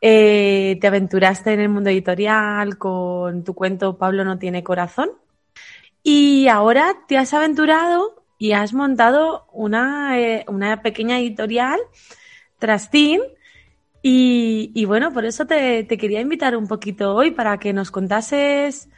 eh, 0.00 0.78
te 0.80 0.86
aventuraste 0.86 1.52
en 1.52 1.60
el 1.60 1.68
mundo 1.68 1.90
editorial 1.90 2.78
con 2.78 3.44
tu 3.44 3.54
cuento 3.54 3.98
Pablo 3.98 4.24
no 4.24 4.38
tiene 4.38 4.62
corazón 4.62 5.10
y 6.02 6.48
ahora 6.48 6.96
te 7.06 7.18
has 7.18 7.34
aventurado 7.34 8.24
y 8.38 8.52
has 8.52 8.72
montado 8.72 9.46
una, 9.52 10.18
eh, 10.18 10.44
una 10.48 10.80
pequeña 10.80 11.18
editorial, 11.18 11.80
Trastín, 12.58 13.20
y, 14.00 14.70
y, 14.74 14.84
bueno, 14.84 15.12
por 15.12 15.24
eso 15.24 15.46
te, 15.46 15.82
te, 15.82 15.98
quería 15.98 16.20
invitar 16.20 16.56
un 16.56 16.68
poquito 16.68 17.14
hoy 17.14 17.32
para 17.32 17.58
que 17.58 17.72
nos 17.72 17.90
contases 17.90 18.88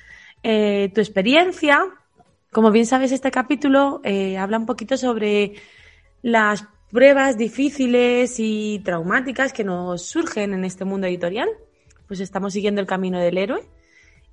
eh, 0.43 0.91
tu 0.95 1.01
experiencia, 1.01 1.83
como 2.53 2.71
bien 2.71 2.85
sabes, 2.85 3.11
este 3.11 3.31
capítulo 3.31 4.01
eh, 4.05 4.37
habla 4.37 4.59
un 4.59 4.67
poquito 4.67 4.97
sobre 4.99 5.55
las 6.23 6.67
pruebas 6.93 7.37
difíciles 7.37 8.35
y 8.39 8.81
traumáticas 8.85 9.53
que 9.53 9.65
nos 9.65 10.03
surgen 10.03 10.55
en 10.55 10.65
este 10.65 10.85
mundo 10.85 11.07
editorial. 11.07 11.49
Pues 12.07 12.21
estamos 12.21 12.53
siguiendo 12.53 12.81
el 12.81 12.87
camino 12.87 13.21
del 13.21 13.39
héroe. 13.39 13.69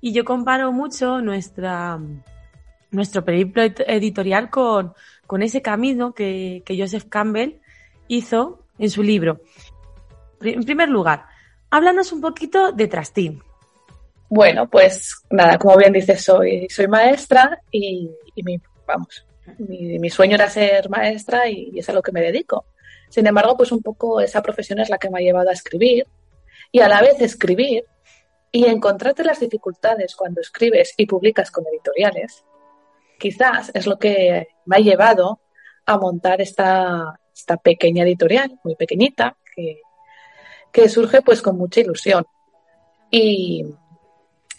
Y 0.00 0.12
yo 0.12 0.24
comparo 0.24 0.72
mucho 0.72 1.20
nuestra, 1.20 1.98
nuestro 2.90 3.24
periplo 3.24 3.62
editorial 3.62 4.50
con, 4.50 4.94
con 5.26 5.42
ese 5.42 5.62
camino 5.62 6.12
que, 6.12 6.62
que 6.64 6.78
Joseph 6.78 7.06
Campbell 7.08 7.60
hizo 8.06 8.64
en 8.78 8.90
su 8.90 9.02
libro. 9.02 9.40
En 10.40 10.64
primer 10.64 10.88
lugar, 10.88 11.26
háblanos 11.70 12.12
un 12.12 12.20
poquito 12.20 12.72
de 12.72 12.86
Trastín. 12.86 13.42
Bueno, 14.28 14.68
pues 14.68 15.22
nada, 15.30 15.58
como 15.58 15.76
bien 15.78 15.92
dices, 15.92 16.22
soy, 16.22 16.68
soy 16.68 16.86
maestra 16.86 17.60
y, 17.70 18.10
vamos, 18.86 19.24
mi, 19.58 20.10
sueño 20.10 20.34
era 20.34 20.50
ser 20.50 20.88
maestra 20.90 21.48
y, 21.48 21.70
y, 21.72 21.78
es 21.78 21.88
a 21.88 21.92
lo 21.92 22.02
que 22.02 22.12
me 22.12 22.20
dedico. 22.20 22.64
Sin 23.08 23.26
embargo, 23.26 23.56
pues 23.56 23.72
un 23.72 23.82
poco 23.82 24.20
esa 24.20 24.42
profesión 24.42 24.80
es 24.80 24.90
la 24.90 24.98
que 24.98 25.10
me 25.10 25.18
ha 25.18 25.22
llevado 25.22 25.50
a 25.50 25.54
escribir 25.54 26.06
y 26.72 26.80
a 26.80 26.88
la 26.88 27.00
vez 27.00 27.20
escribir 27.20 27.84
y 28.52 28.66
encontrarte 28.66 29.24
las 29.24 29.40
dificultades 29.40 30.14
cuando 30.16 30.40
escribes 30.40 30.94
y 30.96 31.06
publicas 31.06 31.50
con 31.50 31.66
editoriales, 31.66 32.44
quizás 33.18 33.70
es 33.74 33.86
lo 33.86 33.98
que 33.98 34.48
me 34.64 34.76
ha 34.76 34.80
llevado 34.80 35.40
a 35.86 35.98
montar 35.98 36.40
esta, 36.40 37.18
esta 37.34 37.56
pequeña 37.56 38.04
editorial, 38.04 38.58
muy 38.64 38.74
pequeñita, 38.74 39.36
que, 40.72 40.88
surge 40.88 41.22
pues 41.22 41.42
con 41.42 41.56
mucha 41.56 41.80
ilusión. 41.80 42.24
Y, 43.10 43.64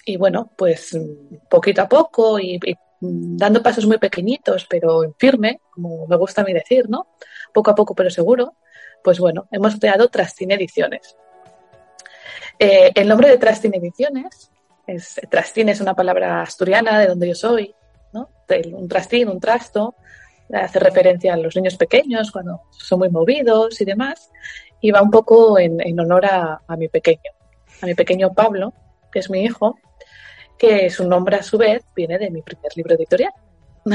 y 0.05 0.17
bueno, 0.17 0.51
pues 0.57 0.97
poquito 1.49 1.83
a 1.83 1.87
poco 1.87 2.39
y, 2.39 2.59
dando 3.01 3.63
pasos 3.63 3.85
muy 3.85 3.97
pequeñitos, 3.97 4.65
pero 4.69 5.03
en 5.03 5.13
firme, 5.15 5.61
como 5.71 6.07
me 6.07 6.17
gusta 6.17 6.41
a 6.41 6.45
mí 6.45 6.53
decir, 6.53 6.89
¿no? 6.89 7.07
Poco 7.53 7.71
a 7.71 7.75
poco, 7.75 7.95
pero 7.95 8.09
seguro, 8.09 8.55
pues 9.03 9.19
bueno, 9.19 9.47
hemos 9.51 9.79
creado 9.79 10.09
Trastin 10.09 10.51
Ediciones. 10.51 11.15
Eh, 12.57 12.91
el 12.93 13.07
nombre 13.07 13.29
de 13.29 13.37
Trastin 13.37 13.73
Ediciones, 13.73 14.51
es, 14.85 15.19
Trastin 15.29 15.69
es 15.69 15.81
una 15.81 15.93
palabra 15.93 16.41
asturiana 16.41 16.99
de 16.99 17.07
donde 17.07 17.29
yo 17.29 17.35
soy, 17.35 17.73
¿no? 18.11 18.29
Un 18.73 18.87
trastín, 18.87 19.29
un 19.29 19.39
trasto, 19.39 19.95
hace 20.51 20.79
referencia 20.79 21.33
a 21.33 21.37
los 21.37 21.55
niños 21.55 21.77
pequeños 21.77 22.31
cuando 22.31 22.61
son 22.71 22.99
muy 22.99 23.09
movidos 23.09 23.79
y 23.81 23.85
demás, 23.85 24.31
y 24.81 24.91
va 24.91 25.01
un 25.01 25.11
poco 25.11 25.59
en, 25.59 25.99
honor 25.99 26.25
a, 26.25 26.61
mi 26.77 26.87
pequeño, 26.87 27.31
a 27.81 27.85
mi 27.85 27.95
pequeño 27.95 28.33
Pablo, 28.33 28.73
que 29.11 29.19
es 29.19 29.29
mi 29.29 29.43
hijo, 29.43 29.77
que 30.59 30.89
su 30.89 31.07
nombre 31.07 31.37
a 31.37 31.43
su 31.43 31.57
vez 31.57 31.83
viene 31.95 32.19
de 32.19 32.29
mi 32.29 32.41
primer 32.41 32.71
libro 32.75 32.95
editorial. 32.95 33.33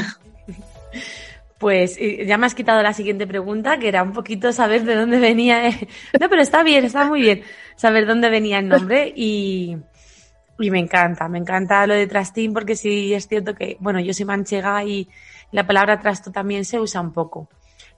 Pues 1.56 1.96
ya 1.98 2.36
me 2.36 2.44
has 2.44 2.54
quitado 2.54 2.82
la 2.82 2.92
siguiente 2.92 3.26
pregunta, 3.26 3.78
que 3.78 3.88
era 3.88 4.02
un 4.02 4.12
poquito 4.12 4.52
saber 4.52 4.84
de 4.84 4.96
dónde 4.96 5.18
venía. 5.18 5.70
No, 6.20 6.28
pero 6.28 6.42
está 6.42 6.62
bien, 6.62 6.84
está 6.84 7.06
muy 7.06 7.22
bien 7.22 7.42
saber 7.76 8.06
dónde 8.06 8.28
venía 8.28 8.58
el 8.58 8.68
nombre 8.68 9.10
y, 9.16 9.78
y 10.58 10.70
me 10.70 10.78
encanta, 10.78 11.26
me 11.28 11.38
encanta 11.38 11.86
lo 11.86 11.94
de 11.94 12.06
trastín 12.06 12.52
porque 12.52 12.76
sí 12.76 13.14
es 13.14 13.28
cierto 13.28 13.54
que, 13.54 13.78
bueno, 13.80 14.00
yo 14.00 14.12
soy 14.12 14.26
manchega 14.26 14.84
y 14.84 15.08
la 15.52 15.66
palabra 15.66 16.00
trasto 16.00 16.30
también 16.30 16.66
se 16.66 16.78
usa 16.78 17.00
un 17.00 17.12
poco. 17.12 17.48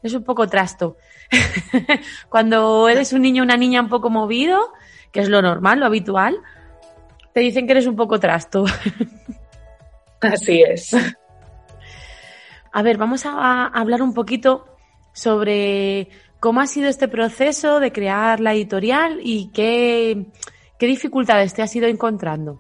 Es 0.03 0.15
un 0.15 0.23
poco 0.23 0.47
trasto. 0.47 0.97
Cuando 2.29 2.89
eres 2.89 3.13
un 3.13 3.23
niño 3.23 3.43
o 3.43 3.47
una 3.47 3.57
niña 3.57 3.81
un 3.81 3.89
poco 3.89 4.11
movido, 4.11 4.73
que 5.11 5.21
es 5.21 5.29
lo 5.29 5.43
normal, 5.43 5.81
lo 5.81 5.87
habitual, 5.87 6.37
te 7.37 7.41
dicen 7.41 7.67
que 7.67 7.73
eres 7.73 7.87
un 7.87 7.97
poco 7.97 8.19
trasto. 8.19 8.65
Así 10.23 10.63
es. 10.63 10.97
A 12.73 12.81
ver, 12.81 12.97
vamos 12.97 13.27
a 13.27 13.67
hablar 13.67 14.01
un 14.01 14.15
poquito 14.15 14.65
sobre 15.13 16.09
cómo 16.41 16.63
ha 16.63 16.67
sido 16.67 16.89
este 16.89 17.09
proceso 17.09 17.79
de 17.79 17.93
crear 17.93 18.41
la 18.41 18.55
editorial 18.55 19.21
y 19.23 19.51
qué, 19.53 20.29
qué 20.79 20.87
dificultades 20.87 21.53
te 21.53 21.61
has 21.61 21.77
ido 21.77 21.87
encontrando. 21.87 22.59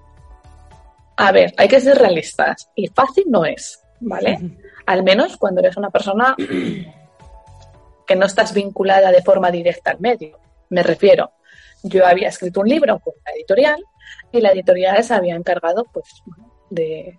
A 1.17 1.33
ver, 1.33 1.55
hay 1.57 1.69
que 1.69 1.81
ser 1.81 1.97
realistas 1.97 2.69
y 2.75 2.89
fácil 2.89 3.25
no 3.29 3.47
es, 3.47 3.83
¿vale? 4.01 4.59
Al 4.85 5.03
menos 5.03 5.39
cuando 5.39 5.63
eres 5.63 5.79
una 5.79 5.89
persona 5.89 6.37
que 6.37 8.15
no 8.15 8.27
estás 8.27 8.53
vinculada 8.53 9.11
de 9.11 9.23
forma 9.23 9.51
directa 9.51 9.93
al 9.93 10.01
medio. 10.01 10.39
Me 10.69 10.83
refiero, 10.83 11.31
yo 11.83 12.07
había 12.07 12.29
escrito 12.29 12.61
un 12.61 12.69
libro 12.69 12.99
con 12.99 13.15
la 13.25 13.33
editorial 13.33 13.83
y 14.33 14.41
la 14.41 14.53
editorial 14.53 15.03
se 15.05 15.15
había 15.15 15.35
encargado 15.35 15.85
pues 15.93 16.23
de 16.71 17.19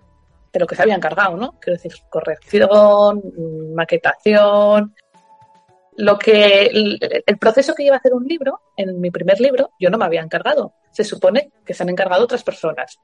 de 0.52 0.60
lo 0.60 0.68
que 0.68 0.76
se 0.76 0.82
había 0.82 0.96
encargado, 0.96 1.36
¿no? 1.38 1.60
Quiero 1.60 1.78
decir, 1.78 1.94
corrección, 2.10 3.22
maquetación. 3.74 4.96
Lo 5.98 6.18
que 6.18 6.66
el, 6.66 7.38
proceso 7.40 7.74
que 7.74 7.84
iba 7.84 7.96
a 7.96 8.00
hacer 8.00 8.14
un 8.14 8.26
libro, 8.26 8.62
en 8.76 9.00
mi 9.02 9.10
primer 9.10 9.40
libro, 9.40 9.72
yo 9.80 9.90
no 9.90 9.98
me 9.98 10.06
había 10.06 10.22
encargado. 10.22 10.74
Se 10.92 11.04
supone 11.04 11.52
que 11.66 11.74
se 11.74 11.84
han 11.84 11.90
encargado 11.90 12.24
otras 12.24 12.44
personas. 12.44 12.98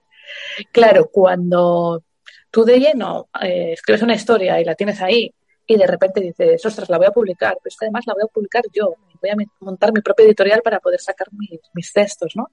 Claro, 0.72 1.10
cuando 1.12 2.04
tú 2.52 2.64
de 2.64 2.80
lleno 2.80 3.30
eh, 3.42 3.74
escribes 3.74 4.04
una 4.04 4.14
historia 4.14 4.60
y 4.62 4.64
la 4.64 4.76
tienes 4.76 5.02
ahí 5.02 5.34
y 5.66 5.78
de 5.78 5.88
repente 5.88 6.22
dices, 6.22 6.64
ostras, 6.66 6.90
la 6.90 6.98
voy 6.98 7.08
a 7.08 7.12
publicar, 7.12 7.58
pero 7.62 7.72
es 7.72 7.78
que 7.78 7.86
además 7.86 8.04
la 8.06 8.14
voy 8.14 8.24
a 8.24 8.32
publicar 8.32 8.64
yo, 8.72 8.96
voy 9.22 9.30
a 9.32 9.36
montar 9.60 9.92
mi 9.92 10.02
propia 10.02 10.26
editorial 10.26 10.62
para 10.62 10.80
poder 10.80 11.00
sacar 11.00 11.28
mis, 11.32 11.60
mis 11.74 11.92
textos, 11.92 12.34
¿no? 12.36 12.50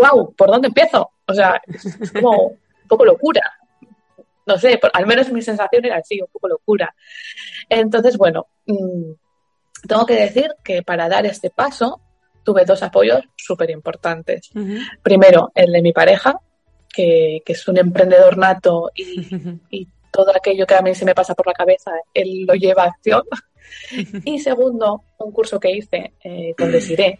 ¡Wow! 0.00 0.34
¿Por 0.34 0.50
dónde 0.50 0.68
empiezo? 0.68 1.10
O 1.26 1.34
sea, 1.34 1.60
es 1.66 2.12
como 2.12 2.48
un 2.48 2.88
poco 2.88 3.04
locura 3.04 3.42
no 4.46 4.58
sé, 4.58 4.78
al 4.92 5.06
menos 5.06 5.30
mi 5.30 5.42
sensación 5.42 5.84
era 5.84 5.96
así, 5.96 6.20
un 6.20 6.28
poco 6.28 6.48
locura. 6.48 6.94
Entonces, 7.68 8.16
bueno, 8.16 8.46
mm, 8.66 9.12
tengo 9.86 10.06
que 10.06 10.14
decir 10.14 10.54
que 10.64 10.82
para 10.82 11.08
dar 11.08 11.26
este 11.26 11.50
paso 11.50 12.00
tuve 12.42 12.64
dos 12.64 12.82
apoyos 12.82 13.22
súper 13.36 13.70
importantes. 13.70 14.50
Primero, 15.02 15.52
el 15.54 15.72
de 15.72 15.82
mi 15.82 15.92
pareja, 15.92 16.40
que, 16.92 17.42
es 17.46 17.68
un 17.68 17.78
emprendedor 17.78 18.36
nato 18.36 18.90
y, 18.94 19.88
todo 20.10 20.30
aquello 20.36 20.66
que 20.66 20.74
a 20.74 20.82
mí 20.82 20.94
se 20.94 21.06
me 21.06 21.14
pasa 21.14 21.34
por 21.34 21.46
la 21.46 21.54
cabeza, 21.54 21.90
él 22.12 22.44
lo 22.46 22.52
lleva 22.52 22.82
a 22.82 22.88
acción. 22.88 23.22
y 24.26 24.38
segundo, 24.40 25.04
un 25.16 25.32
curso 25.32 25.58
que 25.58 25.70
hice 25.70 26.12
eh, 26.22 26.54
con 26.54 26.70
Desiree, 26.70 27.18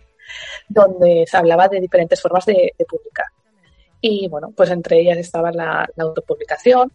donde 0.69 1.25
se 1.27 1.37
hablaba 1.37 1.69
de 1.69 1.81
diferentes 1.81 2.21
formas 2.21 2.47
de, 2.47 2.75
publicar. 2.89 3.27
Y 4.01 4.29
bueno, 4.29 4.53
pues 4.57 4.71
entre 4.71 5.01
ellas 5.01 5.19
estaba 5.19 5.53
la 5.53 5.89
autopublicación, 5.99 6.93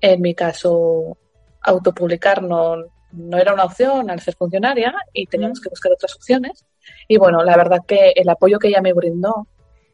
en 0.00 0.20
mi 0.20 0.34
caso, 0.34 1.16
autopublicar 1.62 2.42
no, 2.42 2.76
no 3.16 3.38
era 3.38 3.54
una 3.54 3.64
opción 3.64 4.10
al 4.10 4.20
ser 4.20 4.34
funcionaria 4.34 4.94
y 5.12 5.26
teníamos 5.26 5.60
que 5.60 5.68
buscar 5.68 5.92
otras 5.92 6.14
opciones. 6.14 6.64
Y 7.08 7.16
bueno, 7.16 7.42
la 7.42 7.56
verdad 7.56 7.80
que 7.86 8.12
el 8.14 8.28
apoyo 8.28 8.58
que 8.58 8.68
ella 8.68 8.80
me 8.80 8.92
brindó 8.92 9.46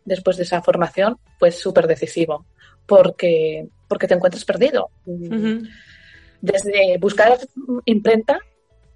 después 0.04 0.36
de 0.36 0.44
esa 0.44 0.62
formación 0.62 1.18
fue 1.38 1.52
súper 1.52 1.86
decisivo 1.86 2.46
porque, 2.86 3.68
porque 3.88 4.08
te 4.08 4.14
encuentras 4.14 4.44
perdido. 4.44 4.90
Desde 6.40 6.98
buscar 6.98 7.38
imprenta, 7.84 8.40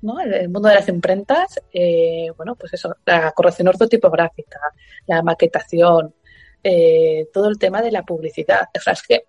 ¿no? 0.05 0.21
el 0.21 0.49
mundo 0.49 0.69
de 0.69 0.75
las 0.77 0.89
imprentas, 0.89 1.61
eh, 1.73 2.31
bueno, 2.37 2.55
pues 2.55 2.75
eso, 2.75 2.95
la 3.05 3.33
corrección 3.33 3.69
ortotipográfica, 3.69 4.61
la 5.07 5.23
maquetación, 5.23 6.15
eh, 6.63 7.29
todo 7.33 7.49
el 7.49 7.59
tema 7.59 7.83
de 7.83 7.93
la 7.93 8.03
publicidad. 8.03 8.69
O 8.77 8.81
sea, 8.81 8.93
es 8.93 9.03
que 9.03 9.25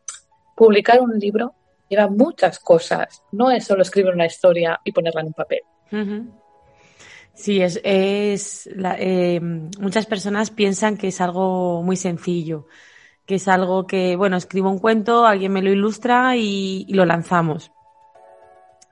publicar 0.56 1.02
un 1.02 1.18
libro 1.18 1.54
lleva 1.90 2.08
muchas 2.08 2.60
cosas. 2.60 3.24
No 3.32 3.52
es 3.52 3.66
solo 3.66 3.82
escribir 3.82 4.14
una 4.14 4.26
historia 4.26 4.80
y 4.84 4.92
ponerla 4.92 5.22
en 5.22 5.28
un 5.28 5.34
papel. 5.34 5.62
Sí, 7.34 7.62
es, 7.62 7.80
es 7.84 8.70
eh, 8.98 9.40
muchas 9.42 10.06
personas 10.06 10.52
piensan 10.52 10.98
que 10.98 11.10
es 11.10 11.20
algo 11.20 11.84
muy 11.84 11.98
sencillo, 11.98 12.68
que 13.26 13.36
es 13.36 13.48
algo 13.50 13.86
que, 13.86 14.16
bueno, 14.16 14.38
escribo 14.38 14.70
un 14.70 14.80
cuento, 14.80 15.26
alguien 15.26 15.52
me 15.52 15.62
lo 15.62 15.70
ilustra 15.70 16.38
y, 16.38 16.86
lo 16.90 17.06
lanzamos. 17.06 17.72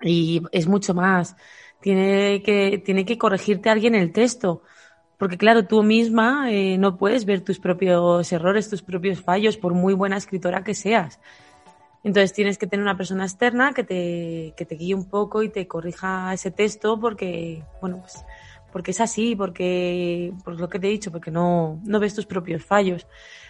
Y 0.02 0.42
es 0.52 0.68
mucho 0.68 0.94
más. 0.94 1.38
Tiene 1.84 2.42
que, 2.44 2.82
tiene 2.84 3.04
que 3.04 3.18
corregirte 3.18 3.70
alguien 3.70 3.94
el 3.94 4.14
texto. 4.14 4.64
Porque 5.18 5.38
claro, 5.38 5.68
tú 5.68 5.84
misma 5.84 6.50
eh, 6.50 6.78
no 6.78 6.98
puedes 6.98 7.26
ver 7.26 7.42
tus 7.42 7.60
propios 7.60 8.32
errores, 8.32 8.70
tus 8.70 8.82
propios 8.82 9.22
fallos, 9.22 9.58
por 9.58 9.74
muy 9.74 9.94
buena 9.94 10.16
escritora 10.16 10.64
que 10.64 10.76
seas. 10.76 11.20
Entonces 12.06 12.32
tienes 12.32 12.58
que 12.58 12.68
tener 12.68 12.84
una 12.84 12.96
persona 12.96 13.26
externa 13.26 13.74
que 13.74 13.84
te, 13.84 14.54
que 14.56 14.66
te 14.66 14.76
guíe 14.76 14.96
un 14.96 15.10
poco 15.10 15.44
y 15.44 15.50
te 15.50 15.68
corrija 15.68 16.34
ese 16.34 16.52
texto 16.52 16.98
porque, 17.02 17.64
bueno, 17.82 18.00
pues 18.00 18.24
porque 18.72 18.92
es 18.92 19.02
así, 19.02 19.36
porque, 19.36 20.34
por 20.44 20.60
lo 20.60 20.68
que 20.68 20.80
te 20.80 20.88
he 20.88 20.90
dicho, 20.90 21.12
porque 21.12 21.32
no, 21.32 21.82
no 21.84 22.00
ves 22.00 22.16
tus 22.16 22.26
propios 22.26 22.66
fallos. 22.66 23.06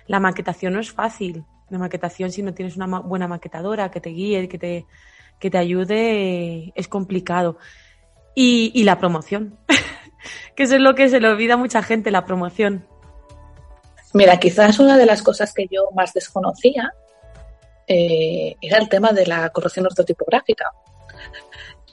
La 0.06 0.20
maquetación 0.20 0.74
no 0.74 0.80
es 0.80 0.92
fácil. 0.92 1.46
La 1.70 1.78
maquetación, 1.78 2.32
si 2.32 2.42
no 2.42 2.54
tienes 2.54 2.76
una 2.76 2.88
buena 3.00 3.28
maquetadora 3.28 3.90
que 3.90 4.02
te 4.02 4.10
guíe, 4.10 4.50
que 4.50 4.58
te, 4.58 4.86
que 5.40 5.50
te 5.50 5.58
ayude, 5.58 6.74
es 6.76 6.88
complicado. 6.90 7.58
Y, 8.36 8.84
la 8.84 8.98
promoción, 8.98 9.60
que 10.56 10.64
eso 10.64 10.76
es 10.76 10.82
lo 10.82 10.96
que 10.96 11.10
se 11.10 11.20
le 11.20 11.30
olvida 11.30 11.54
a 11.54 11.58
mucha 11.58 11.84
gente, 11.84 12.12
la 12.12 12.26
promoción. 12.26 12.88
Mira, 14.14 14.40
quizás 14.40 14.80
una 14.80 14.98
de 14.98 15.06
las 15.06 15.22
cosas 15.22 15.54
que 15.54 15.68
yo 15.70 15.90
más 15.96 16.14
desconocía 16.14 16.94
eh, 17.88 18.56
era 18.62 18.78
el 18.78 18.90
tema 18.90 19.12
de 19.12 19.26
la 19.26 19.50
corrección 19.50 19.86
ortotipográfica. 19.86 20.72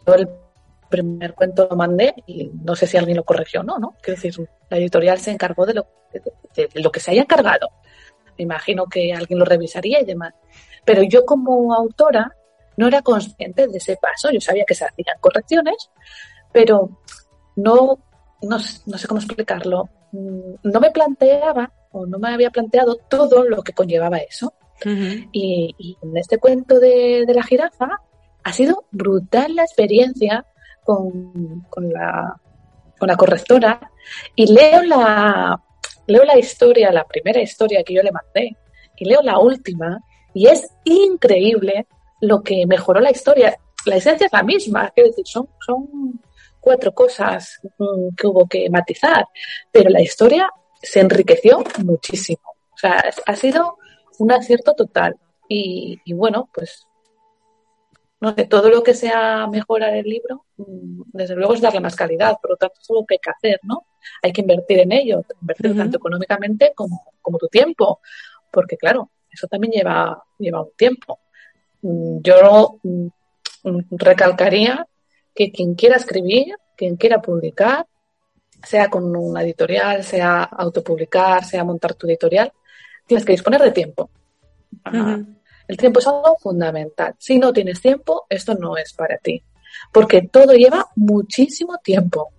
Yo 0.06 0.14
el 0.14 0.28
primer 0.88 1.34
cuento 1.34 1.68
lo 1.70 1.76
mandé 1.76 2.14
y 2.26 2.50
no 2.62 2.74
sé 2.74 2.86
si 2.86 2.96
alguien 2.96 3.16
lo 3.16 3.24
corrigió 3.24 3.60
o 3.60 3.62
no, 3.62 3.78
¿no? 3.78 3.96
Quiero 4.02 4.20
decir, 4.20 4.48
la 4.68 4.76
editorial 4.76 5.18
se 5.18 5.30
encargó 5.30 5.64
de 5.64 5.74
lo, 5.74 5.86
de, 6.54 6.68
lo 6.74 6.90
que 6.90 7.00
se 7.00 7.12
haya 7.12 7.22
encargado. 7.22 7.68
Me 8.36 8.44
imagino 8.44 8.86
que 8.86 9.12
alguien 9.14 9.38
lo 9.38 9.44
revisaría 9.44 10.00
y 10.00 10.04
demás. 10.04 10.34
Pero 10.84 11.02
yo 11.02 11.24
como 11.24 11.74
autora 11.74 12.34
no 12.76 12.88
era 12.88 13.02
consciente 13.02 13.68
de 13.68 13.78
ese 13.78 13.96
paso. 13.96 14.30
Yo 14.30 14.40
sabía 14.40 14.64
que 14.66 14.74
se 14.74 14.84
hacían 14.84 15.16
correcciones, 15.20 15.90
pero 16.52 16.90
no, 17.56 17.98
no, 18.42 18.58
no 18.86 18.98
sé 18.98 19.08
cómo 19.08 19.20
explicarlo. 19.20 19.88
Mm, 20.12 20.54
no 20.62 20.80
me 20.80 20.90
planteaba 20.90 21.72
o 21.92 22.06
no 22.06 22.18
me 22.18 22.32
había 22.32 22.50
planteado 22.50 22.96
todo 23.08 23.44
lo 23.44 23.62
que 23.62 23.72
conllevaba 23.72 24.18
eso 24.18 24.52
y, 24.84 25.96
en 26.02 26.16
este 26.16 26.38
cuento 26.38 26.78
de, 26.80 27.24
la 27.28 27.42
jirafa 27.42 28.00
ha 28.42 28.52
sido 28.52 28.84
brutal 28.90 29.54
la 29.54 29.62
experiencia 29.62 30.46
con, 30.84 31.66
la, 31.76 32.40
con 32.98 33.08
la 33.08 33.16
correctora 33.16 33.90
y 34.34 34.52
leo 34.52 34.82
la, 34.82 35.60
leo 36.06 36.24
la 36.24 36.38
historia, 36.38 36.90
la 36.90 37.04
primera 37.04 37.42
historia 37.42 37.82
que 37.84 37.94
yo 37.94 38.02
le 38.02 38.12
mandé 38.12 38.56
y 38.96 39.04
leo 39.04 39.22
la 39.22 39.38
última 39.38 39.98
y 40.32 40.46
es 40.46 40.70
increíble 40.84 41.86
lo 42.20 42.42
que 42.42 42.66
mejoró 42.66 43.00
la 43.00 43.10
historia. 43.10 43.56
La 43.86 43.96
esencia 43.96 44.26
es 44.26 44.32
la 44.32 44.42
misma, 44.42 44.90
quiero 44.94 45.10
decir, 45.10 45.26
son, 45.26 45.48
son 45.64 46.20
cuatro 46.60 46.92
cosas 46.92 47.60
mm, 47.78 48.14
que 48.16 48.26
hubo 48.26 48.46
que 48.46 48.68
matizar, 48.70 49.26
pero 49.72 49.90
la 49.90 50.00
historia 50.00 50.50
se 50.82 51.00
enriqueció 51.00 51.62
muchísimo. 51.84 52.42
O 52.72 52.78
sea, 52.78 53.02
ha 53.26 53.36
sido 53.36 53.76
un 54.18 54.32
acierto 54.32 54.74
total. 54.74 55.16
Y, 55.48 56.00
bueno, 56.12 56.48
pues 56.54 56.86
no 58.20 58.34
sé, 58.34 58.44
todo 58.44 58.70
lo 58.70 58.82
que 58.82 58.94
sea 58.94 59.48
mejorar 59.48 59.94
el 59.96 60.04
libro, 60.04 60.44
mm, 60.58 61.02
desde 61.06 61.34
luego 61.34 61.54
es 61.54 61.60
darle 61.60 61.80
más 61.80 61.96
calidad, 61.96 62.36
por 62.40 62.52
lo 62.52 62.56
tanto 62.56 62.76
es 62.80 62.88
algo 62.90 63.04
que 63.04 63.14
hay 63.14 63.18
que 63.18 63.30
hacer, 63.30 63.60
¿no? 63.64 63.86
Hay 64.22 64.32
que 64.32 64.42
invertir 64.42 64.78
en 64.78 64.92
ello, 64.92 65.24
invertir 65.40 65.76
tanto 65.76 65.96
económicamente 65.96 66.72
como, 66.74 67.02
como, 67.20 67.38
tu 67.38 67.48
tiempo, 67.48 68.00
porque 68.52 68.76
claro, 68.76 69.10
eso 69.30 69.48
también 69.48 69.72
lleva, 69.72 70.22
lleva 70.38 70.62
un 70.62 70.72
tiempo. 70.76 71.18
Mm, 71.82 72.18
yo 72.22 72.78
recalcaría 73.90 74.86
que 75.34 75.50
quien 75.50 75.74
quiera 75.74 75.96
escribir, 75.96 76.54
quien 76.76 76.96
quiera 76.96 77.20
publicar, 77.20 77.86
sea 78.62 78.88
con 78.88 79.14
una 79.16 79.42
editorial, 79.42 80.04
sea 80.04 80.42
autopublicar, 80.42 81.44
sea 81.44 81.64
montar 81.64 81.94
tu 81.94 82.06
editorial, 82.06 82.52
tienes 83.06 83.24
que 83.24 83.32
disponer 83.32 83.60
de 83.60 83.72
tiempo. 83.72 84.10
El 85.66 85.76
tiempo 85.76 86.00
es 86.00 86.06
algo 86.06 86.36
fundamental. 86.40 87.14
Si 87.18 87.38
no 87.38 87.52
tienes 87.52 87.80
tiempo, 87.80 88.26
esto 88.28 88.54
no 88.54 88.76
es 88.76 88.92
para 88.92 89.18
ti, 89.18 89.42
porque 89.92 90.22
todo 90.22 90.52
lleva 90.54 90.88
muchísimo 90.96 91.78
tiempo. 91.78 92.30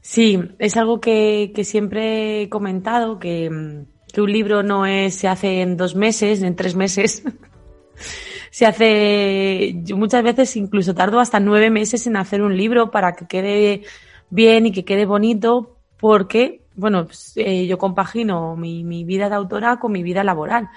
Sí, 0.00 0.40
es 0.58 0.76
algo 0.76 1.00
que, 1.00 1.52
siempre 1.62 2.42
he 2.42 2.48
comentado, 2.48 3.18
que, 3.18 3.84
que, 4.12 4.20
un 4.20 4.32
libro 4.32 4.62
no 4.62 4.84
es, 4.84 5.14
se 5.14 5.28
hace 5.28 5.60
en 5.60 5.76
dos 5.76 5.94
meses, 5.94 6.42
en 6.42 6.56
tres 6.56 6.74
meses. 6.74 7.22
se 8.52 8.66
hace, 8.66 9.74
muchas 9.96 10.22
veces 10.22 10.54
incluso 10.58 10.94
tardo 10.94 11.20
hasta 11.20 11.40
nueve 11.40 11.70
meses 11.70 12.06
en 12.06 12.18
hacer 12.18 12.42
un 12.42 12.54
libro 12.54 12.90
para 12.90 13.14
que 13.14 13.26
quede 13.26 13.82
bien 14.28 14.66
y 14.66 14.72
que 14.72 14.84
quede 14.84 15.06
bonito, 15.06 15.78
porque, 15.98 16.60
bueno, 16.76 17.06
pues, 17.06 17.32
eh, 17.36 17.66
yo 17.66 17.78
compagino 17.78 18.54
mi, 18.54 18.84
mi, 18.84 19.04
vida 19.04 19.30
de 19.30 19.36
autora 19.36 19.78
con 19.80 19.92
mi 19.92 20.02
vida 20.02 20.22
laboral. 20.22 20.68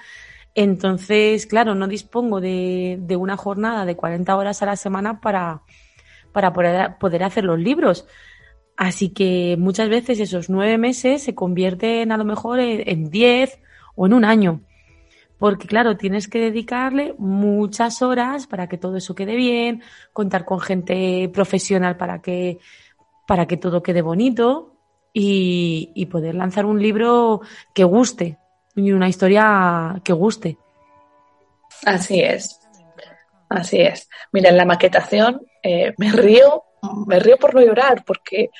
Entonces, 0.54 1.46
claro, 1.46 1.74
no 1.74 1.86
dispongo 1.86 2.40
de, 2.40 2.96
de 2.98 3.16
una 3.16 3.36
jornada 3.36 3.84
de 3.84 3.94
40 3.94 4.34
horas 4.34 4.62
a 4.62 4.66
la 4.66 4.76
semana 4.76 5.20
para, 5.20 5.60
para 6.32 6.54
poder, 6.54 6.96
poder 6.98 7.24
hacer 7.24 7.44
los 7.44 7.58
libros. 7.58 8.06
Así 8.78 9.10
que 9.10 9.56
muchas 9.58 9.90
veces 9.90 10.18
esos 10.18 10.48
nueve 10.48 10.78
meses 10.78 11.22
se 11.22 11.34
convierten 11.34 12.10
a 12.10 12.16
lo 12.16 12.24
mejor 12.24 12.58
en 12.58 13.10
diez 13.10 13.58
o 13.94 14.06
en 14.06 14.14
un 14.14 14.24
año. 14.24 14.62
Porque 15.38 15.66
claro, 15.66 15.96
tienes 15.96 16.28
que 16.28 16.38
dedicarle 16.38 17.14
muchas 17.18 18.00
horas 18.02 18.46
para 18.46 18.68
que 18.68 18.78
todo 18.78 18.96
eso 18.96 19.14
quede 19.14 19.36
bien, 19.36 19.82
contar 20.12 20.44
con 20.44 20.60
gente 20.60 21.30
profesional 21.32 21.96
para 21.96 22.22
que, 22.22 22.58
para 23.26 23.46
que 23.46 23.56
todo 23.56 23.82
quede 23.82 24.02
bonito 24.02 24.72
y, 25.12 26.06
poder 26.10 26.34
lanzar 26.34 26.66
un 26.66 26.80
libro 26.80 27.40
que 27.74 27.84
guste 27.84 28.38
y 28.74 28.92
una 28.92 29.08
historia 29.08 30.00
que 30.04 30.12
guste. 30.12 30.58
Así 31.84 32.20
es. 32.20 32.60
Así 33.48 33.80
es. 33.80 34.08
Mira, 34.32 34.50
en 34.50 34.56
la 34.56 34.64
maquetación 34.64 35.42
eh, 35.62 35.94
me 35.98 36.12
río 36.12 36.64
me 37.06 37.18
río 37.18 37.36
por 37.36 37.54
no 37.54 37.60
llorar, 37.60 38.04
porque 38.04 38.50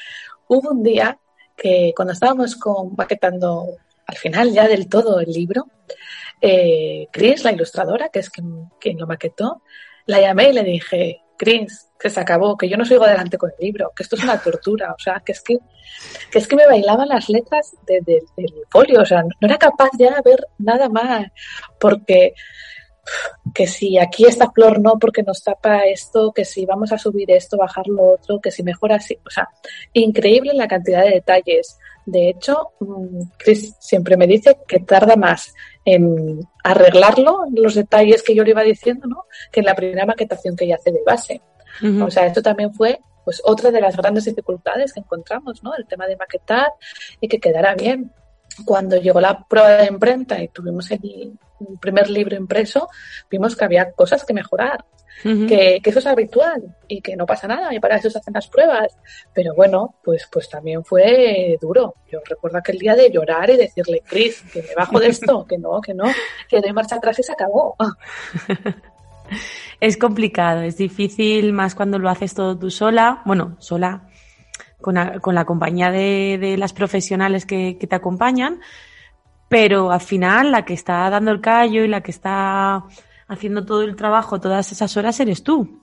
hubo 0.49 0.71
un 0.71 0.83
día 0.83 1.19
que 1.57 1.93
cuando 1.95 2.13
estábamos 2.13 2.57
con, 2.57 2.95
maquetando 2.97 3.67
al 4.07 4.17
final 4.17 4.53
ya 4.53 4.69
del 4.69 4.89
todo 4.89 5.21
el 5.21 5.31
libro, 5.31 5.67
eh, 6.41 7.09
Chris, 7.13 7.45
la 7.45 7.53
ilustradora, 7.53 8.09
que 8.09 8.21
es 8.21 8.31
quien, 8.31 8.99
lo 8.99 9.07
maquetó, 9.07 9.63
la 10.07 10.21
llamé 10.21 10.51
y 10.51 10.53
le 10.53 10.63
dije, 10.63 11.23
Chris, 11.37 11.89
que 11.99 12.11
se 12.11 12.21
acabó, 12.21 12.57
que 12.57 12.69
yo 12.69 12.77
no 12.77 12.85
sigo 12.85 13.05
adelante 13.05 13.39
con 13.39 13.51
el 13.51 13.67
libro, 13.67 13.93
que 13.95 14.03
esto 14.03 14.17
es 14.17 14.25
una 14.25 14.41
tortura, 14.41 14.93
o 14.93 14.99
sea, 14.99 15.23
que 15.25 15.33
es 15.33 15.41
que, 15.41 15.59
que 16.31 16.39
es 16.39 16.47
que 16.47 16.57
me 16.57 16.67
bailaban 16.67 17.09
las 17.09 17.29
letras 17.29 17.75
del 17.87 18.23
folio, 18.71 19.01
o 19.01 19.07
sea, 19.07 19.23
no 19.23 19.49
era 19.49 19.59
capaz 19.59 19.91
ya 19.99 20.15
de 20.15 20.23
ver 20.23 20.47
nada 20.59 20.89
más, 20.89 21.27
porque 21.81 22.35
que 23.55 23.67
si 23.67 23.99
aquí 23.99 24.25
esta 24.27 24.51
flor 24.51 24.81
no 24.81 24.99
porque 24.99 25.23
nos 25.23 25.43
tapa 25.43 25.85
esto, 25.87 26.33
que 26.33 26.45
si 26.45 26.67
vamos 26.67 26.93
a 26.93 26.99
subir 26.99 27.31
esto, 27.31 27.57
bajar 27.57 27.87
lo 27.87 28.15
otro, 28.15 28.41
que 28.41 28.51
si 28.51 28.63
mejora 28.63 28.97
así. 28.97 29.19
O 29.25 29.31
sea, 29.31 29.49
increíble 29.93 30.53
la 30.55 30.69
cantidad 30.69 31.05
de 31.05 31.11
detalles. 31.11 31.79
De 32.05 32.29
hecho, 32.31 32.71
mm, 32.81 33.23
Chris 33.39 33.77
siempre 33.81 34.17
me 34.17 34.27
dice 34.27 34.59
que 34.67 34.81
tarda 34.81 35.17
más 35.17 35.55
en 35.87 36.41
arreglarlo, 36.65 37.45
los 37.55 37.77
detalles 37.77 38.23
que 38.23 38.35
yo 38.35 38.43
le 38.45 38.51
iba 38.51 38.63
diciendo, 38.63 39.07
¿no? 39.07 39.25
Que 39.53 39.61
en 39.61 39.67
la 39.67 39.75
primera 39.75 40.05
maquetación 40.05 40.57
que 40.57 40.65
ella 40.65 40.75
hace 40.75 40.93
de 40.93 41.03
base. 41.07 41.41
O 42.03 42.11
sea, 42.11 42.27
esto 42.27 42.43
también 42.43 42.73
fue 42.75 43.01
pues 43.25 43.43
otra 43.45 43.71
de 43.71 43.81
las 43.81 43.97
grandes 43.97 44.25
dificultades 44.25 44.93
que 44.93 45.01
encontramos, 45.01 45.63
¿no? 45.63 45.75
El 45.75 45.87
tema 45.87 46.07
de 46.07 46.17
maquetar 46.17 46.73
y 47.21 47.29
que 47.29 47.39
quedara 47.39 47.75
bien 47.75 48.13
cuando 48.65 48.97
llegó 48.97 49.21
la 49.21 49.45
prueba 49.45 49.71
de 49.77 49.87
imprenta 49.87 50.43
y 50.43 50.49
tuvimos 50.49 50.91
el, 50.91 51.39
primer 51.81 52.11
libro 52.11 52.37
impreso, 52.37 52.89
vimos 53.31 53.57
que 53.57 53.65
había 53.65 53.91
cosas 53.93 54.25
que 54.25 54.35
mejorar, 54.35 54.85
que, 55.23 55.81
eso 55.85 55.99
es 55.99 56.07
habitual 56.07 56.77
y 56.89 57.01
que 57.01 57.17
no 57.17 57.27
pasa 57.27 57.49
nada 57.49 57.75
y 57.75 57.81
para 57.81 57.97
eso 57.97 58.11
se 58.11 58.19
hacen 58.19 58.35
las 58.35 58.49
pruebas. 58.49 58.97
Pero 59.33 59.55
bueno, 59.55 59.97
pues, 60.05 60.29
pues 60.31 60.49
también 60.49 60.85
fue 60.85 61.59
duro. 61.61 61.95
Yo 62.11 62.21
recuerdo 62.25 62.59
aquel 62.59 62.79
día 62.79 62.95
de 62.95 63.11
llorar 63.11 63.51
y 63.51 63.57
decirle, 63.57 64.03
Cris, 64.07 64.43
que 64.53 64.63
me 64.63 64.75
bajo 64.75 65.01
de 65.01 65.09
esto, 65.09 65.47
que 65.47 65.59
no, 65.59 65.81
que 65.81 65.95
no, 65.95 66.05
que 66.49 66.61
doy 66.61 66.73
marcha 66.73 66.97
atrás 66.97 67.19
y 67.19 67.23
se 67.23 67.33
acabó. 67.33 67.77
es 69.81 69.97
complicado, 69.97 70.63
es 70.63 70.77
difícil 70.77 71.53
más 71.53 71.75
cuando 71.75 71.99
lo 71.99 72.09
haces 72.09 72.35
todo 72.35 72.59
tú 72.59 72.71
sola, 72.71 73.23
bueno, 73.25 73.57
sola 73.59 74.09
con 74.81 74.95
la, 74.95 75.21
con 75.21 75.35
la 75.35 75.45
compañía 75.45 75.91
de, 75.91 76.39
de, 76.41 76.57
las 76.57 76.73
profesionales 76.73 77.47
que, 77.47 77.77
que 77.79 77.87
te 77.87 77.97
acompañan, 77.97 78.61
pero 79.49 79.91
al 79.91 80.01
final 80.01 80.53
la 80.53 80.65
que 80.65 80.75
está 80.75 81.09
dando 81.11 81.31
el 81.31 81.41
callo 81.41 81.85
y 81.85 81.89
la 81.89 82.03
que 82.03 82.11
está 82.11 82.85
haciendo 83.29 83.65
todo 83.65 83.83
el 83.83 83.97
trabajo 83.97 84.41
todas 84.41 84.71
esas 84.73 84.97
horas 84.97 85.19
eres 85.21 85.43
tú. 85.43 85.83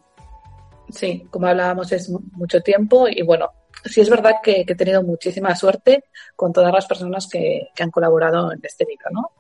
Sí, 0.90 1.28
como 1.30 1.48
hablábamos 1.48 1.92
es 1.92 2.10
mucho 2.10 2.62
tiempo 2.62 3.08
y 3.08 3.22
bueno, 3.22 3.50
sí 3.86 4.02
es 4.02 4.10
verdad 4.10 4.36
que, 4.44 4.66
he 4.68 4.76
tenido 4.76 5.02
muchísima 5.02 5.56
suerte 5.56 6.06
con 6.36 6.54
todas 6.54 6.74
las 6.74 6.86
personas 6.86 7.28
que, 7.28 7.70
que 7.76 7.84
han 7.84 7.92
colaborado 7.92 8.52
en 8.52 8.60
este 8.64 8.86
libro, 8.86 9.10
¿no? 9.12 9.32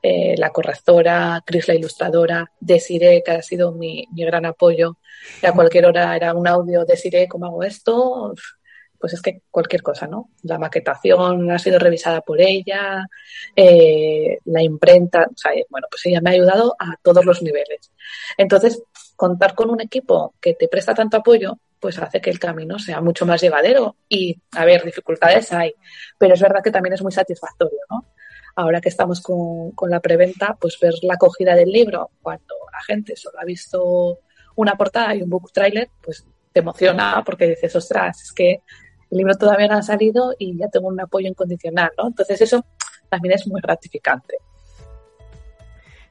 Eh, 0.00 0.36
la 0.38 0.50
correctora, 0.50 1.42
Cris 1.44 1.66
la 1.66 1.74
ilustradora, 1.74 2.52
Desiree, 2.60 3.22
que 3.24 3.32
ha 3.32 3.42
sido 3.42 3.72
mi, 3.72 4.06
mi 4.12 4.24
gran 4.24 4.46
apoyo. 4.46 4.98
Y 5.42 5.46
a 5.46 5.52
cualquier 5.52 5.86
hora 5.86 6.14
era 6.14 6.34
un 6.34 6.46
audio, 6.46 6.84
Desiree, 6.84 7.26
¿cómo 7.26 7.46
hago 7.46 7.64
esto? 7.64 8.34
Pues 8.98 9.12
es 9.12 9.22
que 9.22 9.42
cualquier 9.50 9.82
cosa, 9.82 10.06
¿no? 10.06 10.30
La 10.42 10.58
maquetación 10.58 11.50
ha 11.50 11.58
sido 11.58 11.78
revisada 11.78 12.20
por 12.20 12.40
ella, 12.40 13.06
eh, 13.54 14.38
la 14.44 14.62
imprenta, 14.62 15.28
o 15.30 15.36
sea, 15.36 15.52
bueno, 15.70 15.86
pues 15.90 16.04
ella 16.06 16.20
me 16.20 16.30
ha 16.30 16.32
ayudado 16.32 16.74
a 16.78 16.96
todos 17.02 17.24
los 17.24 17.42
niveles. 17.42 17.92
Entonces, 18.36 18.82
contar 19.16 19.54
con 19.54 19.70
un 19.70 19.80
equipo 19.80 20.34
que 20.40 20.54
te 20.54 20.68
presta 20.68 20.94
tanto 20.94 21.16
apoyo, 21.16 21.58
pues 21.80 21.98
hace 21.98 22.20
que 22.20 22.30
el 22.30 22.38
camino 22.38 22.78
sea 22.78 23.00
mucho 23.00 23.24
más 23.24 23.40
llevadero. 23.40 23.96
Y, 24.08 24.40
a 24.52 24.64
ver, 24.64 24.84
dificultades 24.84 25.52
hay, 25.52 25.74
pero 26.18 26.34
es 26.34 26.40
verdad 26.40 26.62
que 26.62 26.72
también 26.72 26.94
es 26.94 27.02
muy 27.02 27.12
satisfactorio, 27.12 27.78
¿no? 27.90 28.06
Ahora 28.56 28.80
que 28.80 28.88
estamos 28.88 29.20
con, 29.20 29.70
con 29.72 29.90
la 29.90 30.00
preventa, 30.00 30.56
pues 30.60 30.78
ver 30.80 30.94
la 31.02 31.14
acogida 31.14 31.54
del 31.54 31.70
libro 31.70 32.10
cuando 32.20 32.54
la 32.72 32.80
gente 32.82 33.14
solo 33.14 33.38
ha 33.40 33.44
visto 33.44 34.18
una 34.56 34.74
portada 34.74 35.14
y 35.14 35.22
un 35.22 35.30
book 35.30 35.52
trailer, 35.52 35.88
pues 36.02 36.26
te 36.52 36.60
emociona 36.60 37.22
porque 37.24 37.46
dices, 37.46 37.74
ostras, 37.76 38.22
es 38.22 38.32
que 38.32 38.62
el 39.10 39.18
libro 39.18 39.34
todavía 39.34 39.68
no 39.68 39.76
ha 39.76 39.82
salido 39.82 40.34
y 40.38 40.56
ya 40.56 40.68
tengo 40.68 40.88
un 40.88 41.00
apoyo 41.00 41.28
incondicional, 41.28 41.90
¿no? 41.96 42.08
Entonces 42.08 42.40
eso 42.40 42.64
también 43.08 43.34
es 43.34 43.46
muy 43.46 43.60
gratificante. 43.60 44.36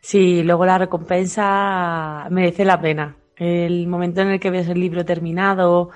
Sí, 0.02 0.44
luego 0.44 0.66
la 0.66 0.78
recompensa 0.78 2.28
merece 2.30 2.66
la 2.66 2.80
pena. 2.80 3.18
El 3.36 3.88
momento 3.88 4.22
en 4.22 4.30
el 4.30 4.40
que 4.40 4.50
ves 4.50 4.68
el 4.68 4.80
libro 4.80 5.06
terminado 5.06 5.90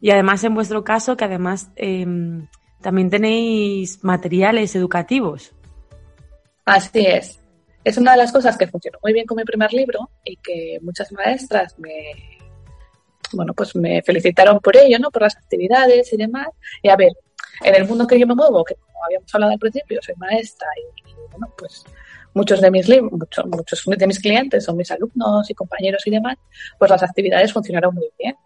y 0.00 0.10
además 0.10 0.42
en 0.44 0.54
vuestro 0.54 0.82
caso 0.82 1.16
que 1.16 1.24
además 1.24 1.70
em, 1.76 2.48
también 2.80 3.10
tenéis 3.10 4.02
materiales 4.02 4.74
educativos. 4.74 5.52
Así 6.64 7.06
es. 7.06 7.40
Es 7.84 7.98
una 7.98 8.12
de 8.12 8.18
las 8.18 8.32
cosas 8.32 8.56
que 8.56 8.68
funcionó 8.68 8.98
muy 9.02 9.12
bien 9.12 9.26
con 9.26 9.36
mi 9.36 9.44
primer 9.44 9.72
libro 9.72 10.10
y 10.24 10.36
que 10.36 10.78
muchas 10.82 11.12
maestras 11.12 11.78
me, 11.78 12.31
bueno, 13.32 13.54
pues 13.54 13.74
me 13.76 14.02
felicitaron 14.02 14.60
por 14.60 14.76
ello, 14.76 14.98
¿no? 14.98 15.10
Por 15.10 15.22
las 15.22 15.36
actividades 15.36 16.12
y 16.12 16.16
demás. 16.16 16.48
Y 16.82 16.88
a 16.88 16.96
ver, 16.96 17.12
en 17.64 17.74
el 17.74 17.86
mundo 17.86 18.06
que 18.06 18.18
yo 18.18 18.26
me 18.26 18.34
muevo, 18.34 18.64
que 18.64 18.74
como 18.74 19.04
habíamos 19.04 19.34
hablado 19.34 19.52
al 19.52 19.58
principio, 19.58 20.00
soy 20.02 20.14
maestra 20.16 20.68
y, 20.76 21.30
bueno, 21.30 21.52
pues 21.56 21.84
muchos 22.34 22.60
de 22.60 22.70
mis 22.70 22.88
muchos, 23.10 23.46
muchos 23.46 23.84
de 23.84 24.06
mis 24.06 24.18
clientes 24.18 24.64
son 24.64 24.76
mis 24.76 24.90
alumnos 24.90 25.48
y 25.50 25.54
compañeros 25.54 26.06
y 26.06 26.10
demás, 26.10 26.36
pues 26.78 26.90
las 26.90 27.02
actividades 27.02 27.52
funcionaron 27.52 27.94
muy 27.94 28.10
bien. 28.18 28.36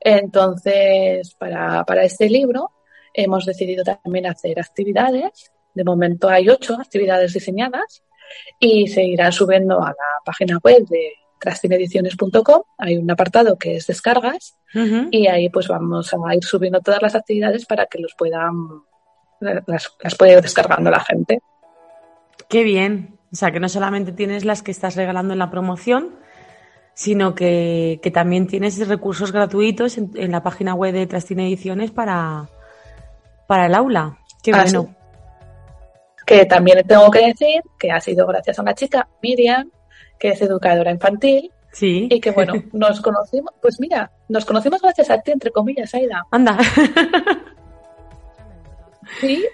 Entonces, 0.00 1.34
para, 1.34 1.84
para 1.84 2.04
este 2.04 2.28
libro 2.28 2.70
hemos 3.12 3.46
decidido 3.46 3.84
también 3.84 4.26
hacer 4.26 4.58
actividades. 4.58 5.50
De 5.72 5.84
momento 5.84 6.28
hay 6.28 6.48
ocho 6.48 6.74
actividades 6.74 7.32
diseñadas 7.32 8.02
y 8.58 8.86
se 8.88 9.02
irán 9.04 9.32
subiendo 9.32 9.82
a 9.82 9.88
la 9.88 10.20
página 10.24 10.58
web 10.62 10.86
de 10.86 11.12
crastinediciones.com 11.44 12.62
hay 12.78 12.96
un 12.96 13.10
apartado 13.10 13.58
que 13.58 13.76
es 13.76 13.86
descargas 13.86 14.56
y 15.10 15.28
ahí 15.28 15.50
pues 15.50 15.68
vamos 15.68 16.12
a 16.12 16.34
ir 16.34 16.42
subiendo 16.42 16.80
todas 16.80 17.00
las 17.02 17.14
actividades 17.14 17.66
para 17.66 17.86
que 17.86 17.98
los 18.00 18.14
puedan 18.16 18.82
las, 19.40 19.92
las 20.02 20.14
pueda 20.16 20.32
ir 20.32 20.40
descargando 20.40 20.90
la 20.90 21.00
gente. 21.00 21.40
Qué 22.48 22.64
bien. 22.64 23.18
O 23.32 23.36
sea, 23.36 23.50
que 23.52 23.60
no 23.60 23.68
solamente 23.68 24.12
tienes 24.12 24.44
las 24.44 24.62
que 24.62 24.70
estás 24.70 24.96
regalando 24.96 25.32
en 25.32 25.38
la 25.38 25.50
promoción, 25.50 26.16
sino 26.94 27.34
que, 27.34 28.00
también 28.12 28.46
tienes 28.46 28.86
recursos 28.88 29.32
gratuitos 29.32 29.98
en, 29.98 30.32
la 30.32 30.42
página 30.42 30.74
web 30.74 30.94
de 30.94 31.06
Trastina 31.06 31.42
Ediciones 31.42 31.90
para, 31.90 32.48
para 33.46 33.66
el 33.66 33.74
aula. 33.74 34.18
Qué 34.42 34.52
ah, 34.52 34.62
bueno. 34.62 34.94
Que 36.26 36.46
también 36.46 36.86
tengo 36.86 37.10
que 37.10 37.26
decir 37.26 37.62
que 37.78 37.90
ha 37.90 38.00
sido 38.00 38.26
gracias 38.26 38.58
a 38.58 38.62
una 38.62 38.74
chica, 38.74 39.08
Miriam, 39.22 39.70
que 40.24 40.30
es 40.30 40.40
educadora 40.40 40.90
infantil, 40.90 41.52
Sí. 41.70 42.08
Y 42.08 42.18
que 42.18 42.30
bueno, 42.30 42.54
nos 42.72 43.02
conocimos, 43.02 43.52
pues 43.60 43.78
mira, 43.78 44.10
nos 44.30 44.46
conocimos 44.46 44.80
gracias 44.80 45.10
a 45.10 45.20
ti, 45.20 45.32
entre 45.32 45.50
comillas, 45.50 45.94
Aida. 45.94 46.24
Anda. 46.30 46.56
Sí. 49.20 49.44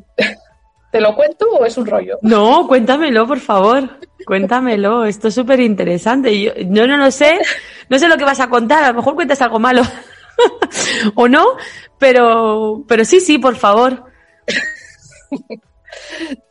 ¿Te 0.93 1.01
lo 1.01 1.15
cuento 1.15 1.47
o 1.51 1.65
es 1.65 1.79
un 1.79 1.87
rollo? 1.87 2.19
No, 2.21 2.67
cuéntamelo, 2.67 3.27
por 3.29 3.39
favor. 3.39 3.89
Cuéntamelo. 4.27 5.05
Esto 5.05 5.29
es 5.29 5.35
súper 5.35 5.61
interesante. 5.61 6.39
Yo, 6.39 6.53
yo 6.57 6.87
no 6.89 6.97
lo 6.97 7.11
sé. 7.13 7.39
No 7.89 7.99
sé 7.99 8.09
lo 8.09 8.19
que 8.19 8.25
vas 8.25 8.41
a 8.41 8.51
contar. 8.51 8.83
A 8.85 8.89
lo 8.89 8.95
mejor 8.95 9.15
cuentas 9.15 9.41
algo 9.41 9.61
malo. 9.61 9.83
o 11.15 11.29
no. 11.29 11.47
Pero, 11.99 12.85
pero 12.89 13.05
sí, 13.05 13.21
sí, 13.21 13.39
por 13.39 13.55
favor. 13.55 14.05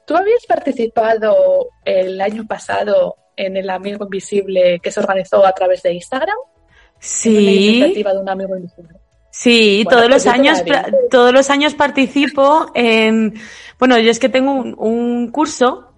¿Tú 0.07 0.15
habías 0.15 0.45
participado 0.47 1.67
el 1.83 2.21
año 2.21 2.47
pasado 2.47 3.17
en 3.35 3.57
el 3.57 3.69
Amigo 3.69 4.05
Invisible 4.05 4.79
que 4.81 4.89
se 4.89 5.01
organizó 5.01 5.45
a 5.45 5.51
través 5.51 5.83
de 5.83 5.91
Instagram? 5.93 6.37
En 6.37 6.93
una 6.93 6.99
Sí. 6.99 7.67
iniciativa 7.67 8.13
de 8.13 8.19
un 8.19 8.29
Amigo 8.29 8.55
Invisible. 8.55 8.93
Sí, 9.29 9.81
Bueno, 9.83 9.97
todos 9.99 10.09
pues 10.09 10.25
los 10.25 10.33
años, 10.33 10.63
todos 11.11 11.33
los 11.33 11.49
años 11.49 11.73
participo 11.75 12.71
en, 12.73 13.33
bueno, 13.77 13.99
yo 13.99 14.09
es 14.09 14.17
que 14.17 14.29
tengo 14.29 14.53
un, 14.53 14.75
un 14.79 15.29
curso 15.29 15.91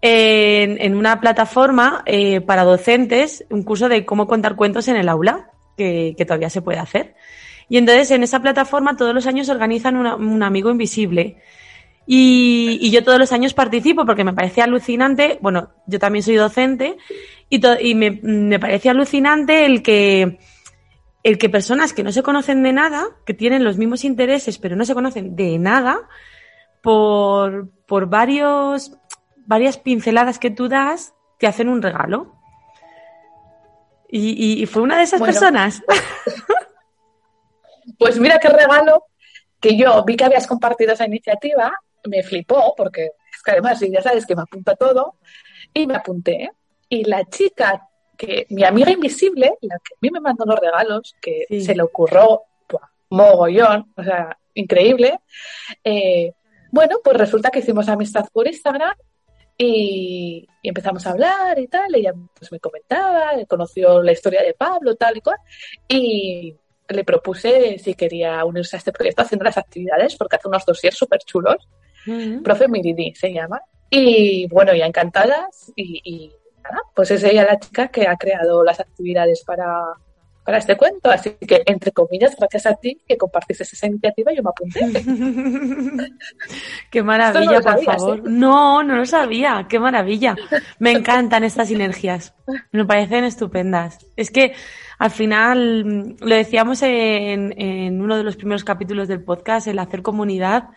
en, 0.00 0.80
en 0.80 0.96
una 0.96 1.20
plataforma 1.20 2.02
eh, 2.06 2.40
para 2.40 2.62
docentes, 2.64 3.44
un 3.50 3.64
curso 3.64 3.88
de 3.88 4.06
cómo 4.06 4.28
contar 4.28 4.54
cuentos 4.54 4.86
en 4.86 4.94
el 4.96 5.08
aula, 5.08 5.50
que, 5.76 6.14
que 6.16 6.24
todavía 6.24 6.50
se 6.50 6.62
puede 6.62 6.78
hacer. 6.78 7.16
Y 7.68 7.76
entonces 7.78 8.10
en 8.12 8.22
esa 8.22 8.40
plataforma 8.40 8.96
todos 8.96 9.12
los 9.12 9.26
años 9.26 9.48
organizan 9.48 9.96
una- 9.96 10.14
un 10.16 10.42
amigo 10.44 10.70
invisible. 10.70 11.36
Y, 12.12 12.76
y 12.82 12.90
yo 12.90 13.04
todos 13.04 13.20
los 13.20 13.30
años 13.30 13.54
participo 13.54 14.04
porque 14.04 14.24
me 14.24 14.32
parece 14.32 14.62
alucinante, 14.62 15.38
bueno, 15.40 15.70
yo 15.86 16.00
también 16.00 16.24
soy 16.24 16.34
docente, 16.34 16.96
y, 17.48 17.94
me, 17.94 18.18
me 18.20 18.58
parece 18.58 18.90
alucinante 18.90 19.64
el 19.64 19.80
que, 19.80 20.40
el 21.22 21.38
que 21.38 21.48
personas 21.48 21.92
que 21.92 22.02
no 22.02 22.10
se 22.10 22.24
conocen 22.24 22.64
de 22.64 22.72
nada, 22.72 23.04
que 23.24 23.32
tienen 23.32 23.62
los 23.62 23.76
mismos 23.78 24.02
intereses 24.02 24.58
pero 24.58 24.74
no 24.74 24.84
se 24.84 24.94
conocen 24.94 25.36
de 25.36 25.56
nada, 25.60 26.08
por, 26.82 27.70
por 27.86 28.06
varios, 28.06 28.90
varias 29.46 29.76
pinceladas 29.78 30.40
que 30.40 30.50
tú 30.50 30.68
das, 30.68 31.14
te 31.38 31.46
hacen 31.46 31.68
un 31.68 31.80
regalo. 31.80 32.34
Y, 34.08 34.30
y- 34.30 34.62
y 34.64 34.66
fue 34.66 34.82
una 34.82 34.96
de 34.96 35.04
esas 35.04 35.20
Bueno. 35.20 35.32
personas. 35.32 35.80
Pues 37.98 38.18
mira 38.18 38.38
qué 38.38 38.48
regalo 38.48 39.04
que 39.60 39.76
yo 39.76 40.02
vi 40.04 40.16
que 40.16 40.24
habías 40.24 40.46
compartido 40.46 40.92
esa 40.92 41.06
iniciativa, 41.06 41.72
me 42.06 42.22
flipó, 42.22 42.74
porque 42.76 43.04
es 43.34 43.42
que 43.42 43.50
además 43.52 43.80
ya 43.80 44.02
sabes 44.02 44.26
que 44.26 44.36
me 44.36 44.42
apunta 44.42 44.74
todo, 44.76 45.16
y 45.72 45.86
me 45.86 45.94
apunté. 45.96 46.50
Y 46.88 47.04
la 47.04 47.24
chica, 47.28 47.88
que 48.16 48.46
mi 48.50 48.64
amiga 48.64 48.90
invisible, 48.90 49.54
la 49.60 49.76
que 49.78 49.94
a 49.94 49.98
mí 50.00 50.10
me 50.10 50.20
mandó 50.20 50.44
los 50.44 50.58
regalos, 50.58 51.14
que 51.20 51.44
Sí. 51.48 51.62
se 51.62 51.74
le 51.74 51.82
ocurrió 51.82 52.42
mogollón, 53.10 53.92
o 53.96 54.04
sea, 54.04 54.36
increíble, 54.54 55.18
eh, 55.82 56.32
bueno, 56.70 56.98
pues 57.02 57.16
resulta 57.16 57.50
que 57.50 57.58
hicimos 57.58 57.88
amistad 57.88 58.26
por 58.32 58.46
Instagram 58.46 58.94
y, 59.58 60.46
y 60.62 60.68
empezamos 60.68 61.04
a 61.06 61.10
hablar 61.10 61.58
y 61.58 61.66
tal, 61.66 61.92
ella 61.94 62.12
pues 62.38 62.52
me 62.52 62.60
comentaba, 62.60 63.32
conoció 63.48 64.00
la 64.02 64.12
historia 64.12 64.42
de 64.42 64.54
Pablo, 64.54 64.94
tal 64.94 65.16
y 65.16 65.20
cual, 65.20 65.36
y 65.88 66.54
le 66.88 67.04
propuse 67.04 67.78
si 67.78 67.94
quería 67.94 68.44
unirse 68.44 68.76
a 68.76 68.78
este 68.78 68.92
proyecto 68.92 69.22
haciendo 69.22 69.44
las 69.44 69.58
actividades, 69.58 70.14
porque 70.16 70.36
hace 70.36 70.48
unos 70.48 70.64
dossiers 70.64 70.96
súper 70.96 71.20
chulos, 71.20 71.68
Profe 72.42 72.68
Miridi 72.68 73.14
se 73.14 73.32
llama, 73.32 73.60
y 73.90 74.46
bueno, 74.48 74.74
ya 74.74 74.86
encantadas, 74.86 75.72
y, 75.76 76.00
y 76.04 76.32
nada, 76.62 76.82
pues 76.94 77.10
es 77.10 77.24
ella 77.24 77.44
la 77.44 77.58
chica 77.58 77.88
que 77.88 78.06
ha 78.06 78.16
creado 78.16 78.62
las 78.64 78.80
actividades 78.80 79.42
para, 79.44 79.94
para 80.44 80.58
este 80.58 80.76
cuento, 80.76 81.10
así 81.10 81.36
que 81.46 81.62
entre 81.66 81.92
comillas, 81.92 82.34
gracias 82.36 82.66
a 82.66 82.74
ti 82.74 83.00
que 83.06 83.16
compartiste 83.16 83.62
esa 83.62 83.86
iniciativa, 83.86 84.32
yo 84.32 84.42
me 84.42 84.50
apunté. 84.50 84.80
Qué 86.90 87.00
no 87.00 87.04
maravilla, 87.04 87.52
lo 87.52 87.62
por 87.62 87.84
favor. 87.84 88.18
¿eh? 88.18 88.22
No, 88.24 88.82
no 88.82 88.96
lo 88.96 89.06
sabía. 89.06 89.66
Qué 89.68 89.78
maravilla. 89.78 90.34
Me 90.78 90.92
encantan 90.92 91.44
estas 91.44 91.68
sinergias. 91.68 92.34
Me 92.72 92.84
parecen 92.84 93.24
estupendas. 93.24 94.04
Es 94.16 94.30
que 94.30 94.54
al 94.98 95.10
final, 95.10 96.16
lo 96.18 96.34
decíamos 96.34 96.82
en, 96.82 97.54
en 97.60 98.02
uno 98.02 98.16
de 98.16 98.24
los 98.24 98.36
primeros 98.36 98.64
capítulos 98.64 99.08
del 99.08 99.22
podcast, 99.22 99.66
el 99.66 99.78
hacer 99.78 100.02
comunidad, 100.02 100.70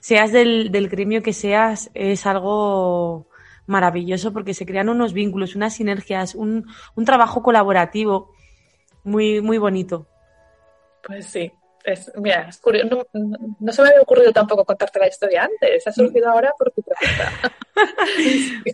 seas 0.00 0.32
del, 0.32 0.72
del 0.72 0.88
gremio 0.88 1.22
que 1.22 1.32
seas, 1.32 1.90
es 1.94 2.26
algo 2.26 3.28
maravilloso 3.66 4.32
porque 4.32 4.54
se 4.54 4.66
crean 4.66 4.88
unos 4.88 5.12
vínculos, 5.12 5.54
unas 5.54 5.74
sinergias, 5.74 6.34
un, 6.34 6.66
un 6.96 7.04
trabajo 7.04 7.42
colaborativo 7.42 8.32
muy, 9.04 9.40
muy 9.40 9.58
bonito. 9.58 10.06
Pues 11.06 11.26
sí. 11.26 11.52
Es, 11.84 12.12
mira, 12.16 12.48
es 12.48 12.58
curioso. 12.58 13.06
No, 13.12 13.72
se 13.72 13.82
me 13.82 13.88
había 13.88 14.02
ocurrido 14.02 14.32
tampoco 14.32 14.64
contarte 14.66 14.98
la 14.98 15.08
historia 15.08 15.44
antes. 15.44 15.86
Ha 15.86 15.92
surgido 15.92 16.28
ahora 16.28 16.52
por 16.58 16.70
tu 16.72 16.82
pregunta. 16.82 17.52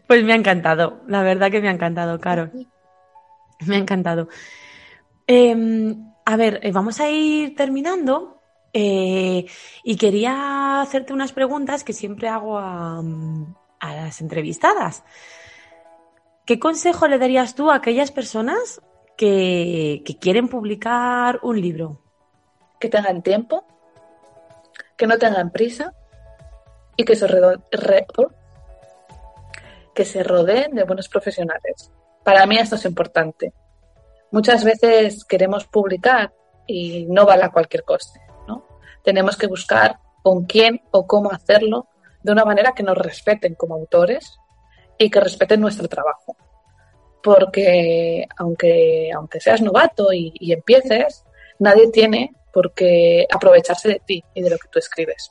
Pues 0.08 0.24
me 0.24 0.32
ha 0.32 0.36
encantado, 0.36 1.02
la 1.06 1.22
verdad 1.22 1.48
que 1.48 1.60
me 1.60 1.68
ha 1.68 1.72
encantado, 1.72 2.18
Caro. 2.18 2.50
Me 3.64 3.76
ha 3.76 3.78
encantado. 3.78 4.28
Eh, 5.28 5.94
a 6.24 6.36
ver, 6.36 6.58
eh, 6.62 6.72
vamos 6.72 6.98
a 6.98 7.08
ir 7.08 7.54
terminando 7.54 8.35
eh, 8.78 9.46
y 9.84 9.96
quería 9.96 10.82
hacerte 10.82 11.14
unas 11.14 11.32
preguntas 11.32 11.82
que 11.82 11.94
siempre 11.94 12.28
hago 12.28 12.58
a, 12.58 13.02
las 13.80 14.20
entrevistadas. 14.20 15.02
¿Qué 16.44 16.58
consejo 16.58 17.08
le 17.08 17.16
darías 17.16 17.54
tú 17.54 17.70
a 17.70 17.76
aquellas 17.76 18.10
personas 18.10 18.82
que, 19.16 20.04
quieren 20.20 20.48
publicar 20.48 21.40
un 21.42 21.58
libro? 21.58 22.02
que 22.78 22.90
tengan 22.90 23.22
tiempo, 23.22 23.64
que 24.98 25.06
no 25.06 25.16
tengan 25.16 25.50
prisa 25.50 25.94
y 26.94 27.04
que 27.06 27.16
se, 27.16 27.26
que 29.94 30.04
se 30.04 30.22
rodeen 30.22 30.74
de 30.74 30.84
buenos 30.84 31.08
profesionales. 31.08 31.90
Para 32.22 32.44
mí 32.44 32.58
esto 32.58 32.74
es 32.74 32.84
importante. 32.84 33.54
Muchas 34.30 34.64
veces 34.64 35.24
queremos 35.24 35.64
publicar 35.66 36.34
y 36.66 37.06
no 37.06 37.24
vale 37.24 37.44
a 37.44 37.50
cualquier 37.50 37.82
coste. 37.82 38.25
Tenemos 39.06 39.36
que 39.36 39.46
buscar 39.46 40.00
con 40.24 40.46
quién 40.46 40.82
o 40.90 41.06
cómo 41.06 41.30
hacerlo 41.30 41.86
de 42.24 42.32
una 42.32 42.44
manera 42.44 42.72
que 42.74 42.82
nos 42.82 42.98
respeten 42.98 43.54
como 43.54 43.76
autores 43.76 44.36
y 44.98 45.08
que 45.08 45.20
respeten 45.20 45.60
nuestro 45.60 45.86
trabajo. 45.86 46.36
Porque 47.22 48.26
aunque, 48.36 49.12
aunque 49.14 49.38
seas 49.38 49.62
novato 49.62 50.12
y, 50.12 50.52
empieces, 50.52 51.24
nadie 51.60 51.88
tiene 51.92 52.34
por 52.52 52.74
qué 52.74 53.28
aprovecharse 53.32 53.90
de 53.90 54.02
ti 54.04 54.24
y 54.34 54.42
de 54.42 54.50
lo 54.50 54.58
que 54.58 54.68
tú 54.72 54.80
escribes. 54.80 55.30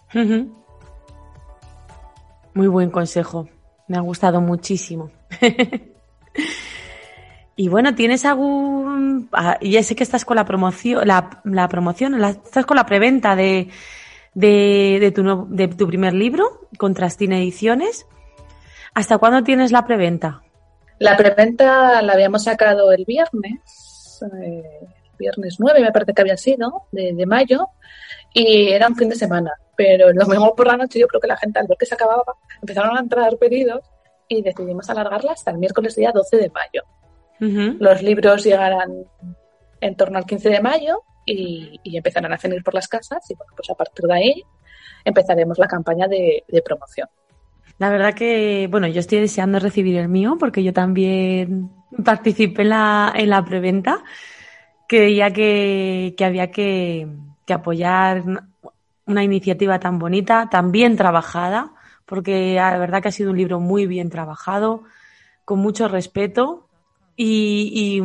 Muy 2.53 2.67
buen 2.67 2.91
consejo. 2.91 3.49
Me 3.89 3.97
ha 3.97 4.01
gustado 4.01 4.39
muchísimo. 4.39 5.11
y 7.55 7.69
bueno, 7.69 7.95
¿tienes 7.95 8.25
algún... 8.25 9.29
ah, 9.31 9.57
Ya 9.61 9.81
sé 9.83 9.95
que 9.95 10.03
estás 10.03 10.25
con 10.25 10.35
la 10.35 10.45
promoción, 10.45 11.07
la, 11.07 11.41
la 11.45 11.67
promoción, 11.67 12.19
la- 12.19 12.29
estás 12.31 12.65
con 12.65 12.75
la 12.77 12.85
preventa 12.85 13.35
de, 13.35 13.69
de, 14.33 15.11
tu, 15.15 15.23
nuevo- 15.23 15.47
de 15.49 15.67
tu 15.69 15.87
primer 15.87 16.13
libro, 16.13 16.67
Contrastina 16.77 17.37
Ediciones. 17.37 18.05
¿Hasta 18.93 19.17
cuándo 19.17 19.43
tienes 19.43 19.71
la 19.71 19.85
preventa? 19.85 20.41
La 20.99 21.17
preventa 21.17 22.01
la 22.01 22.13
habíamos 22.13 22.43
sacado 22.45 22.91
el 22.93 23.03
viernes, 23.05 24.21
eh, 24.41 24.63
viernes 25.19 25.55
9 25.59 25.81
me 25.81 25.91
parece 25.91 26.13
que 26.13 26.21
había 26.21 26.37
sido, 26.37 26.83
de, 26.91 27.13
de 27.13 27.25
mayo, 27.25 27.67
y 28.33 28.69
era 28.69 28.87
un 28.87 28.95
fin 28.95 29.09
de 29.09 29.15
semana. 29.15 29.51
Pero 29.77 30.13
lo 30.13 30.25
mismo 30.25 30.55
por 30.55 30.67
la 30.67 30.77
noche 30.77 30.99
yo 30.99 31.07
creo 31.07 31.19
que 31.19 31.27
la 31.27 31.35
gente 31.35 31.59
al 31.59 31.67
ver 31.67 31.77
que 31.77 31.85
se 31.85 31.95
acababa 31.95 32.23
empezaron 32.61 32.95
a 32.97 33.01
entrar 33.01 33.35
pedidos 33.37 33.81
y 34.29 34.41
decidimos 34.41 34.89
alargarla 34.89 35.33
hasta 35.33 35.51
el 35.51 35.57
miércoles 35.57 35.95
día 35.95 36.11
12 36.13 36.37
de 36.37 36.49
mayo. 36.49 36.83
Los 37.39 38.01
libros 38.01 38.43
llegarán 38.43 39.05
en 39.81 39.95
torno 39.95 40.17
al 40.17 40.25
15 40.25 40.49
de 40.49 40.61
mayo 40.61 41.01
y, 41.25 41.79
y 41.83 41.97
empezarán 41.97 42.31
a 42.31 42.37
venir 42.41 42.63
por 42.63 42.73
las 42.73 42.87
casas 42.87 43.29
y 43.29 43.35
bueno, 43.35 43.53
pues 43.55 43.69
a 43.69 43.75
partir 43.75 44.05
de 44.05 44.13
ahí 44.13 44.43
empezaremos 45.03 45.57
la 45.57 45.67
campaña 45.67 46.07
de, 46.07 46.43
de 46.47 46.61
promoción. 46.61 47.07
La 47.77 47.89
verdad 47.89 48.13
que, 48.13 48.67
bueno, 48.71 48.87
yo 48.87 48.99
estoy 48.99 49.19
deseando 49.19 49.59
recibir 49.59 49.97
el 49.97 50.07
mío 50.07 50.37
porque 50.39 50.63
yo 50.63 50.71
también 50.71 51.71
participé 52.03 52.61
en 52.61 52.69
la, 52.69 53.13
en 53.15 53.29
la 53.29 53.43
preventa. 53.43 54.03
Creía 54.87 55.31
que, 55.31 56.13
que 56.17 56.25
había 56.25 56.51
que, 56.51 57.07
que 57.45 57.53
apoyar 57.53 58.23
una 59.05 59.23
iniciativa 59.23 59.79
tan 59.79 59.99
bonita, 59.99 60.47
tan 60.49 60.71
bien 60.71 60.95
trabajada, 60.95 61.73
porque 62.05 62.55
la 62.55 62.77
verdad 62.77 63.01
que 63.01 63.09
ha 63.09 63.11
sido 63.11 63.31
un 63.31 63.37
libro 63.37 63.59
muy 63.59 63.87
bien 63.87 64.09
trabajado, 64.09 64.83
con 65.43 65.59
mucho 65.59 65.87
respeto 65.87 66.64
y, 67.17 68.01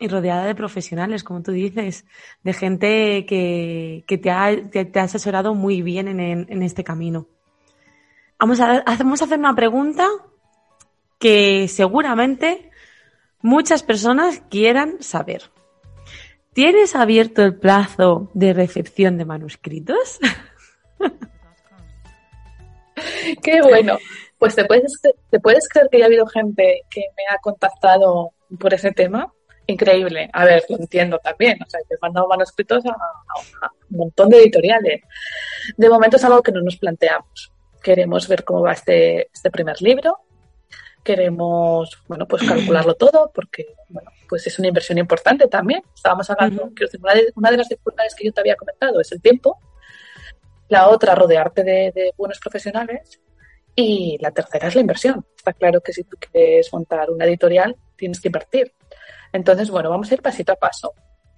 y- 0.00 0.08
rodeada 0.08 0.44
de 0.46 0.54
profesionales, 0.54 1.24
como 1.24 1.42
tú 1.42 1.52
dices, 1.52 2.04
de 2.42 2.52
gente 2.52 3.26
que, 3.26 4.04
que 4.06 4.18
te, 4.18 4.30
ha, 4.30 4.50
te, 4.70 4.90
ha 4.98 5.02
asesorado 5.02 5.54
muy 5.54 5.82
bien 5.82 6.08
en, 6.08 6.20
en- 6.20 6.46
en 6.48 6.62
este 6.62 6.84
camino. 6.84 7.26
Vamos 8.38 8.60
a, 8.60 8.82
vamos 8.98 9.22
a 9.22 9.24
hacer 9.26 9.38
una 9.38 9.54
pregunta 9.54 10.06
que 11.18 11.68
seguramente 11.68 12.70
muchas 13.40 13.82
personas 13.82 14.42
quieran 14.50 15.02
saber. 15.02 15.50
¿Tienes 16.52 16.94
abierto 16.96 17.42
el 17.42 17.56
plazo 17.56 18.30
de 18.34 18.52
recepción 18.54 19.18
de 19.18 19.24
manuscritos? 19.26 20.18
Qué 23.42 23.60
bueno. 23.62 23.98
Pues 24.38 24.54
te 24.54 24.64
puedes, 24.64 25.00
te 25.30 25.40
puedes 25.40 25.68
creer 25.68 25.88
que 25.90 25.98
ya 25.98 26.04
ha 26.04 26.08
habido 26.08 26.26
gente 26.26 26.82
que 26.90 27.00
me 27.16 27.22
ha 27.34 27.38
contactado 27.38 28.32
por 28.58 28.74
ese 28.74 28.92
tema. 28.92 29.32
Increíble. 29.66 30.30
A 30.32 30.44
ver, 30.44 30.64
lo 30.68 30.76
entiendo 30.76 31.18
también. 31.18 31.58
O 31.64 31.68
sea, 31.68 31.80
te 31.88 31.96
he 31.96 31.98
mandado 32.00 32.28
manuscritos 32.28 32.84
a, 32.86 32.90
a 32.90 33.70
un 33.90 33.96
montón 33.96 34.28
de 34.28 34.38
editoriales. 34.38 35.02
De 35.76 35.88
momento 35.88 36.16
es 36.16 36.24
algo 36.24 36.42
que 36.42 36.52
no 36.52 36.62
nos 36.62 36.76
planteamos. 36.76 37.52
Queremos 37.82 38.28
ver 38.28 38.44
cómo 38.44 38.62
va 38.62 38.72
este, 38.72 39.28
este 39.32 39.50
primer 39.50 39.80
libro. 39.82 40.18
Queremos, 41.02 42.02
bueno, 42.06 42.26
pues 42.26 42.42
calcularlo 42.44 42.94
todo 42.98 43.30
porque, 43.34 43.74
bueno, 43.88 44.10
pues 44.28 44.46
es 44.46 44.58
una 44.58 44.68
inversión 44.68 44.98
importante 44.98 45.48
también. 45.48 45.82
Estábamos 45.94 46.30
hablando, 46.30 46.70
quiero 46.74 46.86
decir, 46.86 47.00
una 47.02 47.14
de, 47.14 47.32
una 47.34 47.50
de 47.50 47.56
las 47.56 47.68
dificultades 47.68 48.14
que 48.14 48.24
yo 48.24 48.32
te 48.32 48.40
había 48.40 48.56
comentado 48.56 49.00
es 49.00 49.10
el 49.10 49.20
tiempo. 49.20 49.58
La 50.68 50.88
otra, 50.88 51.14
rodearte 51.14 51.64
de, 51.64 51.92
de 51.92 52.12
buenos 52.16 52.38
profesionales. 52.38 53.20
Y 53.74 54.16
la 54.20 54.30
tercera 54.30 54.68
es 54.68 54.74
la 54.74 54.80
inversión. 54.80 55.26
Está 55.36 55.52
claro 55.52 55.80
que 55.80 55.92
si 55.92 56.04
tú 56.04 56.16
quieres 56.18 56.72
montar 56.72 57.10
una 57.10 57.24
editorial, 57.24 57.76
tienes 57.96 58.20
que 58.20 58.28
invertir. 58.28 58.72
Entonces, 59.32 59.70
bueno, 59.70 59.90
vamos 59.90 60.10
a 60.10 60.14
ir 60.14 60.22
pasito 60.22 60.52
a 60.52 60.56
paso. 60.56 60.92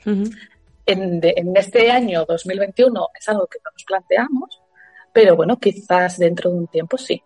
En, 0.05 1.21
de- 1.21 1.35
en 1.37 1.57
este 1.57 1.91
año 1.91 2.25
2021 2.27 3.09
es 3.19 3.29
algo 3.29 3.47
que 3.47 3.59
no 3.65 3.71
nos 3.73 3.85
planteamos, 3.85 4.63
pero 5.13 5.37
bueno, 5.37 5.59
quizás 5.59 6.19
dentro 6.19 6.51
de 6.51 6.57
un 6.57 6.67
tiempo 6.69 6.97
sí. 6.97 7.23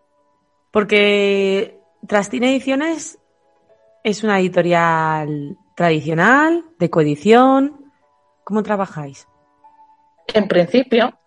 Porque 0.71 1.79
Trastina 2.07 2.49
Ediciones 2.49 3.19
es 4.03 4.23
una 4.23 4.39
editorial 4.39 5.57
tradicional, 5.75 6.65
de 6.79 6.89
coedición. 6.89 7.91
¿Cómo 8.43 8.63
trabajáis? 8.63 9.27
En 10.33 10.47
principio, 10.47 11.17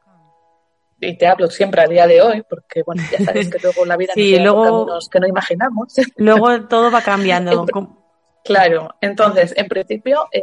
y 1.01 1.17
te 1.19 1.27
hablo 1.27 1.49
siempre 1.49 1.83
a 1.83 1.87
día 1.87 2.07
de 2.07 2.23
hoy, 2.23 2.43
porque 2.49 2.83
bueno, 2.83 3.03
ya 3.11 3.25
sabes 3.25 3.51
que 3.51 3.59
luego 3.59 3.85
la 3.85 3.97
vida 3.97 4.13
Sí, 4.15 4.39
luego- 4.39 4.99
que 5.11 5.21
no 5.21 5.27
imaginamos. 5.27 5.95
Luego 6.17 6.67
todo 6.69 6.91
va 6.91 7.03
cambiando. 7.03 7.67
¿Cómo- 7.73 8.05
Claro, 8.45 8.95
entonces, 9.01 9.53
en 9.57 9.67
principio, 9.67 10.29
eh, 10.31 10.41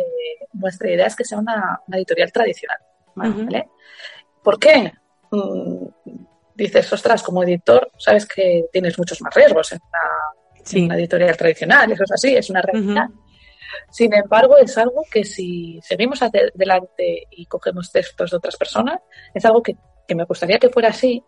nuestra 0.52 0.92
idea 0.92 1.08
es 1.08 1.16
que 1.16 1.24
sea 1.24 1.38
una, 1.40 1.80
una 1.88 1.98
editorial 1.98 2.32
tradicional. 2.34 2.78
¿vale? 3.16 3.70
¿Por 4.44 4.60
qué? 4.60 4.92
Mm, 5.32 5.86
dices, 6.54 6.92
ostras, 6.92 7.24
como 7.24 7.44
editor, 7.44 7.90
sabes 7.98 8.26
que 8.26 8.66
tienes 8.74 8.98
muchos 9.00 9.22
más 9.22 9.34
riesgos 9.34 9.72
en 9.72 9.80
una, 9.88 10.60
en 10.60 10.66
Sí. 10.66 10.84
una 10.84 10.96
editorial 10.98 11.38
tradicional, 11.38 11.92
eso 11.94 12.04
es 12.04 12.12
así, 12.12 12.36
es 12.36 12.50
una 12.50 12.62
realidad. 12.62 13.08
Sin 13.90 14.14
embargo, 14.14 14.58
es 14.58 14.78
algo 14.78 15.04
que 15.10 15.24
si 15.24 15.80
seguimos 15.82 16.22
adelante 16.22 17.24
y 17.32 17.46
cogemos 17.46 17.90
textos 17.92 18.32
de 18.32 18.38
otras 18.38 18.58
personas, 18.58 19.00
es 19.34 19.46
algo 19.46 19.64
que, 19.64 19.76
que 20.08 20.16
me 20.16 20.26
gustaría 20.26 20.60
que 20.60 20.70
fuera 20.70 20.90
así, 20.90 21.24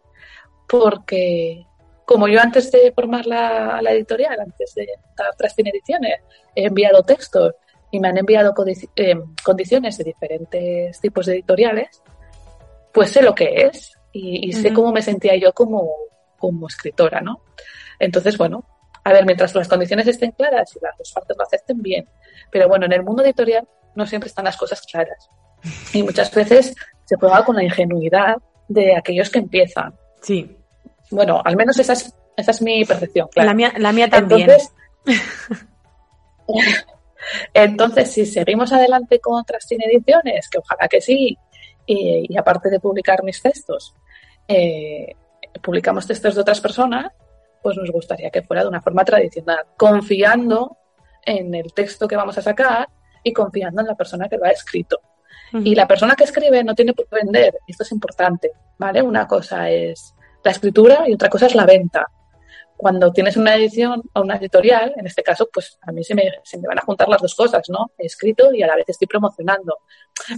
porque 0.67 1.65
como 2.05 2.27
yo 2.27 2.39
antes 2.39 2.71
de 2.71 2.91
formar 2.91 3.25
la, 3.25 3.81
la 3.81 3.91
editorial, 3.91 4.39
antes 4.39 4.75
de 4.75 4.87
montar 5.05 5.35
Trastin 5.35 5.67
Ediciones, 5.67 6.19
he 6.55 6.65
enviado 6.65 7.03
textos 7.03 7.53
y 7.91 7.99
me 7.99 8.09
han 8.09 8.17
enviado 8.17 8.53
eh, 8.95 9.15
condiciones 9.43 9.97
de 9.97 10.03
diferentes 10.03 10.99
tipos 10.99 11.25
de 11.25 11.33
editoriales, 11.33 12.03
pues 12.93 13.11
sé 13.11 13.21
lo 13.21 13.33
que 13.33 13.67
es 13.67 13.93
y, 14.11 14.47
y 14.47 14.53
sé 14.53 14.71
cómo 14.71 14.91
me 14.91 15.01
sentía 15.01 15.35
yo 15.35 15.51
como, 15.53 15.89
como 16.37 16.67
escritora, 16.67 17.21
¿no? 17.21 17.41
Entonces, 17.99 18.37
bueno, 18.37 18.65
a 19.03 19.13
ver, 19.13 19.25
mientras 19.25 19.53
las 19.55 19.67
condiciones 19.67 20.07
estén 20.07 20.31
claras 20.31 20.75
y 20.75 20.79
las 20.81 20.97
dos 20.97 21.11
partes 21.11 21.37
lo 21.37 21.43
acepten 21.43 21.81
bien, 21.81 22.07
pero 22.51 22.67
bueno, 22.67 22.85
en 22.85 22.93
el 22.93 23.03
mundo 23.03 23.23
editorial 23.23 23.67
no 23.95 24.05
siempre 24.05 24.27
están 24.27 24.45
las 24.45 24.57
cosas 24.57 24.81
claras. 24.81 25.29
Y 25.93 26.03
muchas 26.03 26.33
veces 26.33 26.75
se 27.05 27.15
juega 27.15 27.43
con 27.43 27.55
la 27.55 27.63
ingenuidad 27.63 28.37
de 28.67 28.95
aquellos 28.95 29.29
que 29.29 29.39
empiezan. 29.39 29.93
Sí. 30.21 30.57
Bueno, 31.11 31.41
al 31.43 31.55
menos 31.55 31.77
esa 31.79 31.93
es, 31.93 32.13
esa 32.35 32.51
es 32.51 32.61
mi 32.61 32.83
percepción, 32.85 33.27
claro. 33.31 33.47
La 33.47 33.53
mía, 33.53 33.73
la 33.77 33.91
mía 33.91 34.09
también. 34.09 34.49
Entonces, 34.49 34.73
entonces, 37.53 38.11
si 38.11 38.25
seguimos 38.25 38.73
adelante 38.73 39.19
con 39.19 39.43
Trastin 39.45 39.81
Ediciones, 39.83 40.49
que 40.49 40.57
ojalá 40.57 40.87
que 40.87 41.01
sí, 41.01 41.37
y, 41.85 42.25
y 42.27 42.37
aparte 42.37 42.69
de 42.69 42.79
publicar 42.79 43.23
mis 43.23 43.41
textos, 43.41 43.93
eh, 44.47 45.15
publicamos 45.61 46.07
textos 46.07 46.35
de 46.35 46.41
otras 46.41 46.61
personas, 46.61 47.11
pues 47.61 47.77
nos 47.77 47.91
gustaría 47.91 48.29
que 48.29 48.43
fuera 48.43 48.63
de 48.63 48.69
una 48.69 48.81
forma 48.81 49.03
tradicional, 49.03 49.59
confiando 49.77 50.77
en 51.25 51.53
el 51.55 51.73
texto 51.73 52.07
que 52.07 52.15
vamos 52.15 52.37
a 52.37 52.41
sacar 52.41 52.87
y 53.23 53.33
confiando 53.33 53.81
en 53.81 53.87
la 53.87 53.95
persona 53.95 54.29
que 54.29 54.37
lo 54.37 54.45
ha 54.45 54.51
escrito. 54.51 54.99
Y 55.53 55.75
la 55.75 55.87
persona 55.87 56.15
que 56.15 56.23
escribe 56.23 56.63
no 56.63 56.75
tiene 56.75 56.93
por 56.93 57.07
qué 57.07 57.17
vender, 57.23 57.59
esto 57.67 57.83
es 57.83 57.91
importante, 57.91 58.51
¿vale? 58.77 59.01
Una 59.01 59.27
cosa 59.27 59.69
es 59.69 60.13
la 60.43 60.51
escritura 60.51 61.05
y 61.07 61.13
otra 61.13 61.29
cosa 61.29 61.45
es 61.45 61.55
la 61.55 61.65
venta. 61.65 62.05
Cuando 62.77 63.13
tienes 63.13 63.37
una 63.37 63.55
edición 63.55 64.01
o 64.13 64.21
una 64.21 64.35
editorial, 64.35 64.93
en 64.97 65.07
este 65.07 65.23
caso, 65.23 65.47
pues 65.51 65.79
a 65.81 65.93
mí 65.93 66.03
se 66.03 66.13
me, 66.13 66.23
se 66.43 66.57
me 66.57 66.67
van 66.67 66.79
a 66.79 66.81
juntar 66.81 67.07
las 67.07 67.21
dos 67.21 67.33
cosas, 67.33 67.69
¿no? 67.69 67.91
He 67.97 68.05
escrito 68.05 68.53
y 68.53 68.63
a 68.63 68.67
la 68.67 68.75
vez 68.75 68.89
estoy 68.89 69.07
promocionando. 69.07 69.77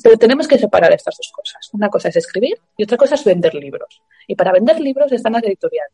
Pero 0.04 0.18
tenemos 0.18 0.48
que 0.48 0.60
separar 0.60 0.92
estas 0.94 1.18
dos 1.18 1.32
cosas. 1.34 1.68
Una 1.74 1.90
cosa 1.90 2.10
es 2.10 2.16
escribir 2.16 2.60
y 2.78 2.84
otra 2.84 2.98
cosa 2.98 3.16
es 3.16 3.24
vender 3.24 3.56
libros. 3.56 4.02
Y 4.28 4.36
para 4.36 4.52
vender 4.52 4.80
libros 4.80 5.12
está 5.12 5.32
la 5.32 5.40
editorial 5.40 5.88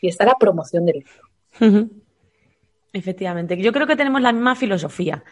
y 0.00 0.08
está 0.08 0.24
la 0.24 0.34
promoción 0.34 0.84
del 0.84 0.96
libro. 0.96 1.92
Efectivamente. 2.92 3.56
Yo 3.56 3.72
creo 3.72 3.86
que 3.86 3.96
tenemos 3.96 4.20
la 4.20 4.32
misma 4.32 4.56
filosofía. 4.56 5.22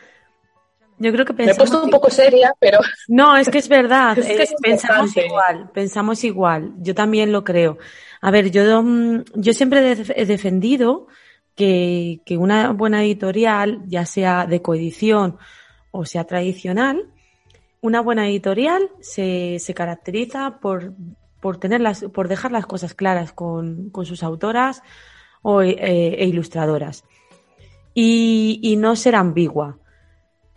Yo 1.02 1.12
creo 1.12 1.24
que 1.24 1.32
Me 1.32 1.44
he 1.44 1.46
pensamos... 1.46 1.70
puesto 1.70 1.84
un 1.84 1.90
poco 1.90 2.10
seria, 2.10 2.54
pero 2.58 2.78
No, 3.08 3.36
es 3.36 3.48
que 3.48 3.58
es 3.58 3.68
verdad. 3.68 4.16
Es 4.18 4.26
que 4.26 4.32
eh, 4.34 4.42
es 4.42 4.54
pensamos 4.62 5.16
igual, 5.16 5.70
pensamos 5.72 6.24
igual. 6.24 6.72
Yo 6.78 6.94
también 6.94 7.32
lo 7.32 7.42
creo. 7.44 7.78
A 8.20 8.30
ver, 8.30 8.50
yo, 8.50 8.82
mm, 8.82 9.24
yo 9.34 9.52
siempre 9.52 9.96
he 10.14 10.26
defendido 10.26 11.08
que, 11.54 12.20
que 12.24 12.36
una 12.36 12.70
buena 12.72 13.02
editorial, 13.04 13.82
ya 13.86 14.06
sea 14.06 14.46
de 14.46 14.62
coedición 14.62 15.38
o 15.90 16.04
sea 16.06 16.24
tradicional, 16.24 17.10
una 17.82 18.00
buena 18.00 18.28
editorial 18.28 18.90
se, 19.00 19.58
se 19.58 19.74
caracteriza 19.74 20.60
por, 20.60 20.94
por, 21.40 21.58
tener 21.58 21.80
las, 21.80 22.04
por 22.04 22.28
dejar 22.28 22.52
las 22.52 22.64
cosas 22.64 22.94
claras 22.94 23.32
con, 23.32 23.90
con 23.90 24.06
sus 24.06 24.22
autoras 24.22 24.82
o, 25.42 25.62
eh, 25.62 25.76
e 25.78 26.26
ilustradoras 26.26 27.04
y, 27.92 28.60
y 28.62 28.76
no 28.76 28.96
ser 28.96 29.16
ambigua. 29.16 29.78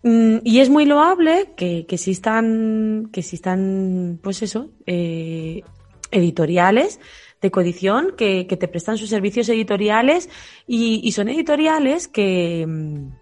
Mm, 0.05 0.41
Y 0.43 0.59
es 0.59 0.69
muy 0.69 0.85
loable 0.85 1.53
que, 1.57 1.87
existan, 1.89 3.09
que 3.11 3.21
existan, 3.21 4.19
pues 4.21 4.43
eso, 4.43 4.69
eh, 4.85 5.63
editoriales 6.11 6.99
de 7.41 7.49
coedición 7.49 8.13
que, 8.15 8.45
que 8.45 8.55
te 8.55 8.67
prestan 8.67 8.99
sus 8.99 9.09
servicios 9.09 9.49
editoriales 9.49 10.29
y, 10.67 11.01
y 11.03 11.11
son 11.13 11.27
editoriales 11.27 12.07
que, 12.07 12.65
mm, 12.67 13.13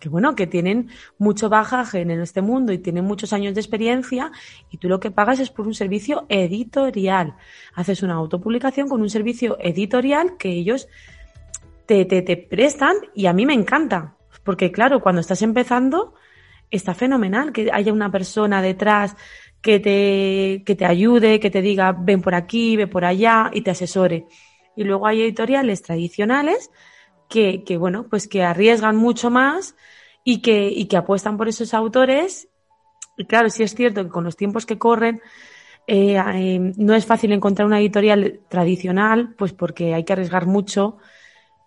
que, 0.00 0.08
bueno, 0.10 0.34
que 0.36 0.46
tienen 0.46 0.90
mucho 1.16 1.48
bagaje 1.48 2.02
en 2.02 2.10
este 2.10 2.42
mundo 2.42 2.74
y 2.74 2.78
tienen 2.78 3.06
muchos 3.06 3.32
años 3.32 3.54
de 3.54 3.62
experiencia 3.62 4.30
y 4.70 4.76
tú 4.76 4.88
lo 4.90 5.00
que 5.00 5.10
pagas 5.10 5.40
es 5.40 5.48
por 5.48 5.66
un 5.66 5.74
servicio 5.74 6.26
editorial. 6.28 7.36
Haces 7.74 8.02
una 8.02 8.14
autopublicación 8.16 8.86
con 8.90 9.00
un 9.00 9.08
servicio 9.08 9.56
editorial 9.60 10.36
que 10.36 10.50
ellos 10.50 10.88
te, 11.86 12.04
te, 12.04 12.20
te 12.20 12.36
prestan 12.36 12.96
y 13.14 13.26
a 13.26 13.32
mí 13.32 13.46
me 13.46 13.54
encanta. 13.54 14.17
Porque 14.44 14.72
claro, 14.72 15.00
cuando 15.00 15.20
estás 15.20 15.42
empezando, 15.42 16.14
está 16.70 16.94
fenomenal 16.94 17.52
que 17.52 17.70
haya 17.72 17.92
una 17.92 18.10
persona 18.10 18.62
detrás 18.62 19.16
que 19.60 19.80
te, 19.80 20.62
que 20.64 20.74
te 20.74 20.84
ayude, 20.84 21.40
que 21.40 21.50
te 21.50 21.62
diga 21.62 21.92
ven 21.92 22.22
por 22.22 22.34
aquí, 22.34 22.76
ve 22.76 22.86
por 22.86 23.04
allá 23.04 23.50
y 23.52 23.62
te 23.62 23.70
asesore. 23.70 24.26
Y 24.76 24.84
luego 24.84 25.06
hay 25.06 25.22
editoriales 25.22 25.82
tradicionales 25.82 26.70
que, 27.28 27.64
que 27.64 27.76
bueno, 27.76 28.06
pues 28.08 28.28
que 28.28 28.42
arriesgan 28.42 28.96
mucho 28.96 29.30
más 29.30 29.74
y 30.24 30.40
que, 30.40 30.68
y 30.68 30.86
que 30.86 30.96
apuestan 30.96 31.36
por 31.36 31.48
esos 31.48 31.74
autores. 31.74 32.48
Y 33.16 33.24
claro, 33.24 33.50
sí 33.50 33.62
es 33.62 33.74
cierto 33.74 34.04
que 34.04 34.10
con 34.10 34.24
los 34.24 34.36
tiempos 34.36 34.66
que 34.66 34.78
corren, 34.78 35.20
eh, 35.86 36.16
eh, 36.34 36.72
no 36.76 36.94
es 36.94 37.06
fácil 37.06 37.32
encontrar 37.32 37.66
una 37.66 37.80
editorial 37.80 38.40
tradicional, 38.48 39.34
pues 39.36 39.52
porque 39.52 39.94
hay 39.94 40.04
que 40.04 40.12
arriesgar 40.12 40.46
mucho 40.46 40.98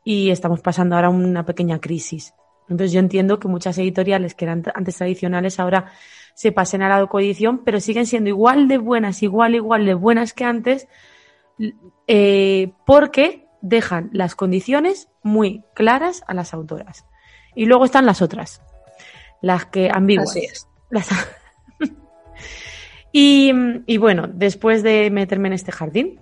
y 0.03 0.29
estamos 0.29 0.61
pasando 0.61 0.95
ahora 0.95 1.09
una 1.09 1.45
pequeña 1.45 1.79
crisis. 1.79 2.33
Entonces 2.71 2.93
yo 2.93 2.99
entiendo 3.01 3.37
que 3.37 3.49
muchas 3.49 3.77
editoriales 3.77 4.33
que 4.33 4.45
eran 4.45 4.63
antes 4.73 4.95
tradicionales 4.95 5.59
ahora 5.59 5.91
se 6.33 6.53
pasen 6.53 6.81
a 6.81 6.87
la 6.87 7.05
coedición, 7.07 7.63
pero 7.65 7.81
siguen 7.81 8.05
siendo 8.07 8.29
igual 8.29 8.69
de 8.69 8.77
buenas, 8.77 9.21
igual, 9.21 9.55
igual 9.55 9.85
de 9.85 9.93
buenas 9.93 10.31
que 10.31 10.45
antes, 10.45 10.87
eh, 12.07 12.71
porque 12.85 13.45
dejan 13.61 14.09
las 14.13 14.35
condiciones 14.35 15.09
muy 15.21 15.63
claras 15.75 16.23
a 16.27 16.33
las 16.33 16.53
autoras. 16.53 17.05
Y 17.55 17.65
luego 17.65 17.83
están 17.83 18.05
las 18.05 18.21
otras, 18.21 18.61
las 19.41 19.65
que 19.65 19.91
ambiguas. 19.93 20.29
así 20.29 20.45
es. 20.45 20.65
Las- 20.89 21.09
y, 23.11 23.51
y 23.85 23.97
bueno, 23.97 24.29
después 24.31 24.81
de 24.81 25.11
meterme 25.11 25.49
en 25.49 25.53
este 25.53 25.73
jardín, 25.73 26.21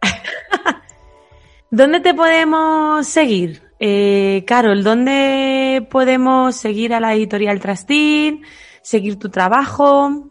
¿dónde 1.70 2.00
te 2.00 2.14
podemos 2.14 3.06
seguir? 3.06 3.67
Eh, 3.80 4.44
Carol, 4.46 4.82
¿dónde 4.82 5.86
podemos 5.90 6.56
seguir 6.56 6.94
a 6.94 7.00
la 7.00 7.14
editorial 7.14 7.60
Trastín? 7.60 8.44
¿Seguir 8.82 9.18
tu 9.18 9.28
trabajo? 9.28 10.30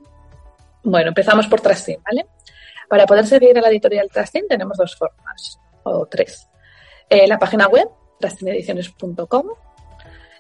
Bueno, 0.84 1.10
empezamos 1.10 1.48
por 1.48 1.62
Trastín, 1.62 1.98
¿vale? 2.04 2.26
Para 2.90 3.06
poder 3.06 3.26
seguir 3.26 3.58
a 3.58 3.62
la 3.62 3.70
editorial 3.70 4.10
Trastín 4.12 4.48
tenemos 4.48 4.78
dos 4.78 4.96
formas, 4.96 5.60
o 5.84 6.06
tres. 6.06 6.48
Eh, 7.10 7.28
la 7.28 7.40
página 7.40 7.68
web, 7.68 7.88
trastinediciones.com. 8.20 9.48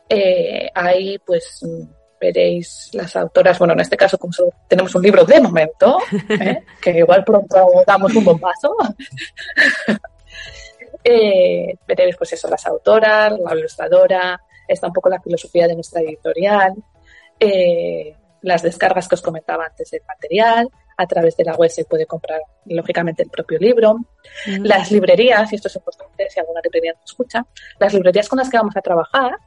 Eh, 0.10 0.70
ahí, 0.74 1.18
pues, 1.20 1.66
veréis 2.20 2.90
las 2.94 3.16
autoras, 3.16 3.60
bueno, 3.60 3.74
en 3.74 3.82
este 3.82 3.98
caso 3.98 4.18
como 4.18 4.34
solo 4.34 4.52
tenemos 4.68 4.94
un 4.96 5.04
libro 5.04 5.24
de 5.24 5.40
momento, 5.40 5.98
¿eh? 6.30 6.64
que 6.82 6.92
igual 6.92 7.24
pronto 7.24 7.84
damos 7.86 8.14
un 8.16 8.24
buen 8.24 8.40
paso, 8.40 8.76
eh, 11.04 11.76
veréis 11.88 12.16
pues 12.18 12.34
eso, 12.34 12.50
las 12.50 12.66
autoras, 12.66 13.34
la 13.40 13.56
ilustradora, 13.56 14.42
está 14.68 14.88
un 14.88 14.94
poco 14.94 15.10
la 15.10 15.22
filosofía 15.22 15.68
de 15.68 15.76
nuestra 15.76 16.02
editorial, 16.02 16.74
eh, 17.40 18.16
las 18.42 18.62
descargas 18.62 19.08
que 19.08 19.16
os 19.16 19.22
comentaba 19.22 19.66
antes 19.66 19.92
del 19.92 20.02
material, 20.08 20.70
a 20.98 21.06
través 21.06 21.38
de 21.38 21.44
la 21.44 21.56
web 21.56 21.70
se 21.70 21.86
puede 21.86 22.06
comprar 22.06 22.42
lógicamente 22.66 23.24
el 23.24 23.30
propio 23.30 23.60
libro, 23.60 23.98
las 24.46 24.92
librerías, 24.92 25.52
y 25.52 25.56
esto 25.56 25.68
es 25.68 25.76
importante 25.76 26.28
si 26.30 26.40
alguna 26.40 26.60
librería 26.64 26.94
nos 26.94 27.04
escucha, 27.06 27.46
las 27.80 27.94
librerías 27.94 28.28
con 28.28 28.40
las 28.40 28.50
que 28.50 28.58
vamos 28.58 28.76
a 28.76 28.82
trabajar, 28.82 29.38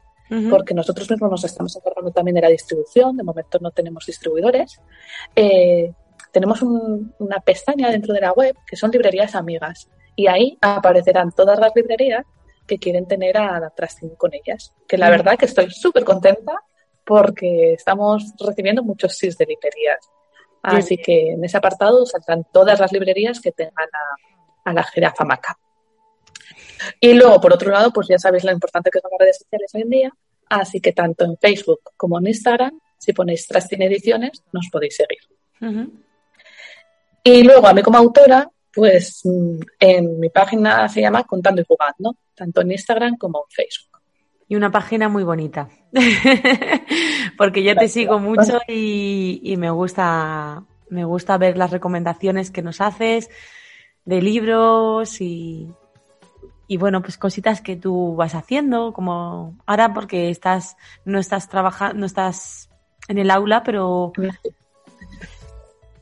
porque 0.49 0.75
nosotros 0.75 1.11
mismos 1.11 1.29
nos 1.29 1.45
estamos 1.45 1.75
encargando 1.75 2.13
también 2.13 2.37
de 2.37 2.43
la 2.43 2.49
distribución, 2.49 3.17
de 3.17 3.25
momento 3.25 3.59
no 3.61 3.73
tenemos 3.73 4.07
distribuidores. 4.07 4.81
Eh, 5.35 5.93
tenemos 6.31 6.63
una 6.63 7.41
pestaña 7.41 7.91
dentro 7.91 8.15
de 8.15 8.21
la 8.21 8.33
web 8.33 8.55
que 8.65 8.77
son 8.77 8.93
librerías 8.93 9.35
amigas 9.35 9.89
y 10.21 10.27
ahí 10.27 10.59
aparecerán 10.61 11.33
todas 11.33 11.59
las 11.59 11.73
librerías 11.75 12.27
que 12.67 12.77
quieren 12.77 13.09
tener 13.09 13.39
a 13.39 13.59
la 13.59 13.73
con 14.19 14.35
ellas. 14.35 14.75
Que 14.87 14.99
la 14.99 15.09
verdad 15.09 15.39
que 15.39 15.47
estoy 15.47 15.71
súper 15.71 16.05
contenta 16.05 16.53
porque 17.07 17.73
estamos 17.73 18.35
recibiendo 18.39 18.83
muchos 18.83 19.17
sís 19.17 19.39
de 19.39 19.47
librerías. 19.47 20.11
Así 20.63 20.99
que 20.99 21.31
en 21.31 21.43
ese 21.43 21.57
apartado 21.57 22.05
saltan 22.05 22.47
todas 22.53 22.79
las 22.79 22.93
librerías 22.93 23.41
que 23.41 23.51
tengan 23.51 23.89
a, 23.95 24.71
a 24.71 24.75
la 24.75 24.83
jirafa 24.83 25.25
maca. 25.25 25.59
Y 27.01 27.15
luego, 27.15 27.41
por 27.41 27.55
otro 27.55 27.71
lado, 27.71 27.91
pues 27.91 28.09
ya 28.09 28.19
sabéis 28.19 28.45
lo 28.45 28.53
importante 28.53 28.91
que 28.91 29.01
son 29.01 29.11
las 29.13 29.21
redes 29.21 29.39
sociales 29.39 29.71
hoy 29.75 29.83
en 29.83 29.89
día, 29.89 30.13
así 30.51 30.83
que 30.83 30.93
tanto 30.93 31.25
en 31.25 31.39
Facebook 31.39 31.81
como 31.97 32.19
en 32.19 32.27
Instagram, 32.27 32.79
si 32.99 33.15
ponéis 33.15 33.47
Trastin 33.47 33.81
Ediciones, 33.81 34.43
nos 34.53 34.69
podéis 34.71 34.97
seguir. 34.97 35.89
Y 37.25 37.43
luego, 37.43 37.67
a 37.67 37.73
mí 37.73 37.81
como 37.81 37.97
autora, 37.97 38.51
pues 38.75 39.21
mm, 39.25 39.61
en 39.79 40.21
mi 40.21 40.29
página 40.29 40.89
se 40.89 41.01
llama 41.01 41.25
Contando 41.25 41.63
y 41.63 41.65
Jugando, 41.65 42.17
tanto 42.35 42.61
en 42.61 42.73
Instagram 42.73 43.17
como 43.17 43.45
en 43.49 43.51
Facebook. 43.51 44.01
Y 44.49 44.57
una 44.57 44.71
página 44.71 45.09
muy 45.09 45.23
bonita, 45.23 45.69
porque 47.39 47.63
yo 47.63 47.77
te 47.77 47.87
sigo 47.89 48.19
mucho 48.19 48.59
y, 48.67 49.41
y 49.45 49.57
me 49.57 49.71
gusta 49.71 50.65
me 50.91 51.05
gusta 51.05 51.39
ver 51.39 51.57
las 51.57 51.71
recomendaciones 51.71 52.51
que 52.51 52.63
nos 52.63 52.81
haces 52.81 53.31
de 54.05 54.21
libros 54.21 55.21
y, 55.21 55.69
y 56.67 56.77
bueno, 56.77 57.01
pues 57.01 57.17
cositas 57.17 57.61
que 57.61 57.77
tú 57.77 58.17
vas 58.17 58.35
haciendo, 58.35 58.93
como 58.93 59.57
ahora 59.67 59.95
porque 59.95 60.31
estás, 60.31 60.77
no 61.05 61.19
estás 61.19 61.49
trabajando, 61.49 61.99
no 62.01 62.07
estás 62.07 62.71
en 63.09 63.19
el 63.19 63.31
aula, 63.31 63.63
pero 63.63 64.13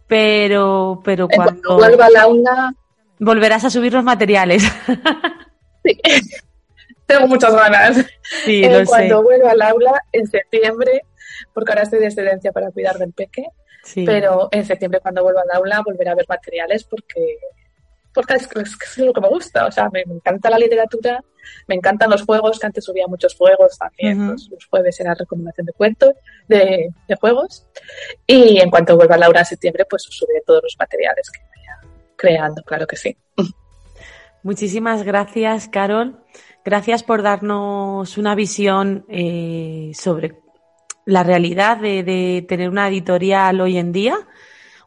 pero, 0.09 1.00
pero 1.04 1.28
cuando, 1.28 1.76
vuelva 1.76 2.06
al 2.06 2.16
aula 2.16 2.74
volverás 3.18 3.64
a 3.64 3.70
subir 3.70 3.92
los 3.92 4.04
materiales. 4.04 4.64
Sí. 5.84 5.96
Tengo 7.06 7.28
muchas 7.28 7.54
ganas. 7.54 8.04
Sí, 8.44 8.62
eh, 8.62 8.80
lo 8.80 8.84
cuando 8.84 9.22
vuelva 9.22 9.52
al 9.52 9.62
aula 9.62 10.02
en 10.12 10.26
septiembre, 10.26 11.02
porque 11.54 11.70
ahora 11.72 11.84
estoy 11.84 12.00
de 12.00 12.06
excedencia 12.06 12.52
para 12.52 12.70
cuidar 12.72 12.98
del 12.98 13.12
peque, 13.14 13.46
sí. 13.84 14.04
pero 14.04 14.48
en 14.50 14.66
septiembre 14.66 15.00
cuando 15.00 15.22
vuelva 15.22 15.42
al 15.42 15.56
aula 15.56 15.82
volveré 15.82 16.11
a 16.11 16.14
ver 16.16 16.26
materiales 16.28 16.84
porque 16.84 17.38
porque 18.12 18.34
es, 18.34 18.48
es, 18.56 18.98
lo 18.98 19.12
que 19.12 19.20
me 19.20 19.28
gusta. 19.28 19.66
O 19.66 19.72
sea, 19.72 19.88
me, 19.90 20.04
me, 20.06 20.14
encanta 20.14 20.50
la 20.50 20.59
literatura, 20.59 21.22
me 21.66 21.74
encantan 21.74 22.11
los 22.11 22.22
juegos, 22.22 22.59
que 22.59 22.66
antes 22.66 22.84
subía 22.84 23.06
muchos 23.06 23.34
juegos 23.34 23.78
también. 23.78 24.20
Uh 24.20 24.24
-huh. 24.24 24.30
los, 24.32 24.48
los, 24.50 24.66
jueves 24.66 24.98
era 25.00 25.14
recomendación 25.14 25.66
de 25.66 25.72
cuentos, 25.72 26.14
de, 26.48 26.90
de, 27.06 27.16
juegos. 27.16 27.66
Y 28.26 28.61
en 28.61 28.70
cuanto 28.70 28.96
vuelva 28.96 29.16
Laura 29.16 29.40
en 29.40 29.46
septiembre, 29.46 29.84
pues 29.88 30.02
subiré 30.02 30.42
todos 30.46 30.62
los 30.62 30.76
materiales 30.78 31.30
que 31.30 31.40
vaya 31.40 31.92
creando, 32.16 32.62
claro 32.62 32.86
que 32.86 32.96
sí. 32.96 33.16
Muchísimas 34.42 35.02
gracias, 35.02 35.68
Carol. 35.68 36.24
Gracias 36.64 37.02
por 37.02 37.22
darnos 37.22 38.18
una 38.18 38.34
visión 38.34 39.04
eh, 39.09 39.92
sobre 39.94 40.36
la 41.06 41.22
realidad 41.22 41.78
de, 41.78 42.02
de 42.02 42.44
tener 42.46 42.68
una 42.68 42.88
editorial 42.88 43.61
hoy 43.61 43.78
en 43.78 43.92
día, 43.92 44.18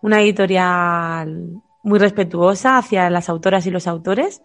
una 0.01 0.21
editorial 0.21 1.61
muy 1.83 1.99
respetuosa 1.99 2.77
hacia 2.77 3.09
las 3.09 3.29
autoras 3.29 3.65
y 3.65 3.71
los 3.71 3.87
autores 3.87 4.41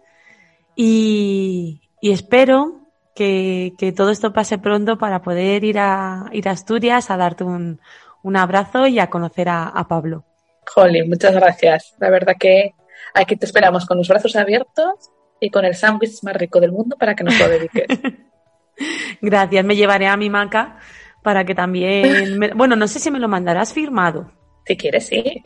y, 0.75 1.81
y 2.01 2.11
espero 2.11 2.81
que, 3.15 3.73
que, 3.77 3.91
todo 3.91 4.11
esto 4.11 4.33
pase 4.33 4.57
pronto 4.57 4.97
para 4.97 5.21
poder 5.21 5.63
ir 5.63 5.79
a, 5.79 6.25
ir 6.31 6.47
a 6.47 6.51
Asturias 6.51 7.09
a 7.09 7.17
darte 7.17 7.43
un, 7.43 7.79
un 8.23 8.37
abrazo 8.37 8.87
y 8.87 8.99
a 8.99 9.09
conocer 9.09 9.49
a, 9.49 9.67
a 9.67 9.87
Pablo. 9.87 10.23
Jolly, 10.67 11.07
muchas 11.07 11.33
gracias. 11.33 11.95
La 11.99 12.09
verdad 12.09 12.35
que 12.39 12.73
aquí 13.13 13.35
te 13.35 13.45
esperamos 13.45 13.85
con 13.85 13.97
los 13.97 14.07
brazos 14.07 14.35
abiertos 14.35 15.09
y 15.39 15.49
con 15.49 15.65
el 15.65 15.75
sándwich 15.75 16.23
más 16.23 16.35
rico 16.35 16.59
del 16.59 16.71
mundo 16.71 16.95
para 16.97 17.15
que 17.15 17.23
nos 17.23 17.39
lo 17.39 17.47
dediques. 17.47 17.87
gracias, 19.21 19.65
me 19.65 19.75
llevaré 19.75 20.07
a 20.07 20.17
mi 20.17 20.29
maca 20.29 20.77
para 21.23 21.45
que 21.45 21.55
también... 21.55 22.37
Me... 22.37 22.53
Bueno, 22.53 22.75
no 22.75 22.87
sé 22.87 22.99
si 22.99 23.11
me 23.11 23.19
lo 23.19 23.27
mandarás 23.27 23.73
firmado. 23.73 24.31
Si 24.67 24.75
quieres, 24.75 25.07
sí. 25.07 25.41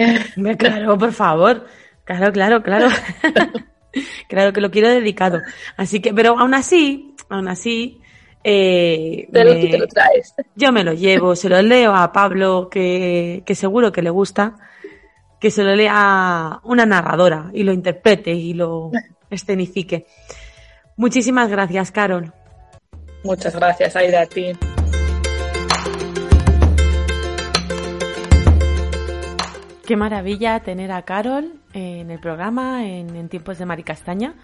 Claro, 0.58 0.98
por 0.98 1.14
favor. 1.14 1.66
Claro, 2.04 2.32
claro, 2.32 2.64
claro. 2.64 2.88
claro 4.28 4.52
que 4.52 4.62
lo 4.62 4.72
quiero 4.72 4.90
dedicado. 4.90 5.40
Así 5.78 6.00
que, 6.00 6.14
pero 6.14 6.38
aún 6.40 6.54
así, 6.54 7.16
aún 7.30 7.48
así. 7.48 8.02
Eh, 8.44 9.28
pero 9.32 9.54
me, 9.54 9.62
tú 9.62 9.70
te 9.70 9.78
lo 9.78 9.88
traes. 9.88 10.34
Yo 10.56 10.72
me 10.72 10.84
lo 10.84 10.94
llevo, 10.94 11.36
se 11.36 11.50
lo 11.50 11.62
leo 11.62 11.94
a 11.94 12.12
Pablo, 12.12 12.70
que, 12.70 13.44
que 13.46 13.54
seguro 13.54 13.92
que 13.92 14.02
le 14.02 14.10
gusta, 14.10 14.56
que 15.40 15.52
se 15.52 15.64
lo 15.64 15.76
lea 15.76 16.60
una 16.64 16.86
narradora 16.88 17.52
y 17.54 17.62
lo 17.64 17.72
interprete 17.72 18.32
y 18.32 18.54
lo 18.54 18.92
escenifique. 19.30 20.08
Muchísimas 20.98 21.50
gracias, 21.50 21.92
Carol. 21.92 22.34
Muchas 23.24 23.56
gracias, 23.56 23.96
Aida, 23.96 24.22
a 24.22 24.26
ti. 24.26 24.52
Qué 29.92 29.98
maravilla 29.98 30.62
tener 30.62 30.90
a 30.94 31.02
Carol 31.02 31.60
en 31.74 32.12
el 32.12 32.20
programa, 32.22 32.88
en, 32.88 33.28
tiempos 33.28 33.58
de 33.58 33.66
Maricastaña, 33.66 34.36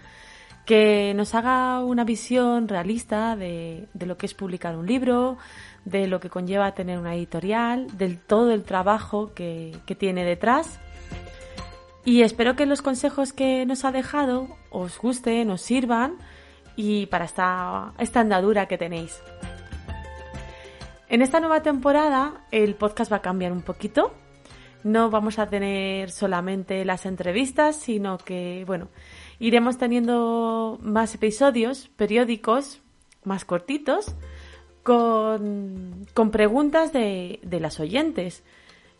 que 0.66 1.14
nos 1.16 1.34
haga 1.34 1.82
una 1.82 2.04
visión 2.04 2.68
realista 2.68 3.34
de, 3.34 3.88
de, 3.94 4.04
lo 4.04 4.18
que 4.18 4.26
es 4.26 4.34
publicar 4.34 4.76
un 4.76 4.86
libro, 4.86 5.38
de 5.86 6.06
lo 6.06 6.20
que 6.20 6.28
conlleva 6.28 6.74
tener 6.74 6.98
una 6.98 7.14
editorial, 7.14 7.86
del 7.96 8.18
todo 8.18 8.52
el 8.52 8.62
trabajo 8.64 9.32
que, 9.32 9.74
que 9.86 9.94
tiene 9.94 10.22
detrás. 10.22 10.78
Y 12.04 12.20
espero 12.20 12.54
que 12.54 12.66
los 12.66 12.82
consejos 12.82 13.32
que 13.32 13.64
nos 13.64 13.86
ha 13.86 13.90
dejado 13.90 14.48
os 14.68 14.98
gusten, 14.98 15.50
os 15.50 15.62
sirvan 15.62 16.18
y 16.76 17.06
para 17.06 17.24
esta, 17.24 17.94
esta 17.98 18.20
andadura 18.20 18.66
que 18.66 18.76
tenéis. 18.76 19.18
En 21.08 21.22
esta 21.22 21.40
nueva 21.40 21.62
temporada 21.62 22.44
el 22.50 22.74
podcast 22.74 23.10
va 23.10 23.16
a 23.16 23.22
cambiar 23.22 23.52
un 23.52 23.62
poquito 23.62 24.12
no 24.84 25.10
vamos 25.10 25.38
a 25.38 25.48
tener 25.48 26.10
solamente 26.10 26.84
las 26.84 27.06
entrevistas, 27.06 27.76
sino 27.76 28.18
que, 28.18 28.64
bueno, 28.66 28.88
iremos 29.38 29.78
teniendo 29.78 30.78
más 30.82 31.14
episodios 31.14 31.88
periódicos, 31.96 32.80
más 33.24 33.44
cortitos, 33.44 34.14
con, 34.82 36.06
con 36.14 36.30
preguntas 36.30 36.92
de, 36.92 37.40
de 37.42 37.60
las 37.60 37.80
oyentes. 37.80 38.42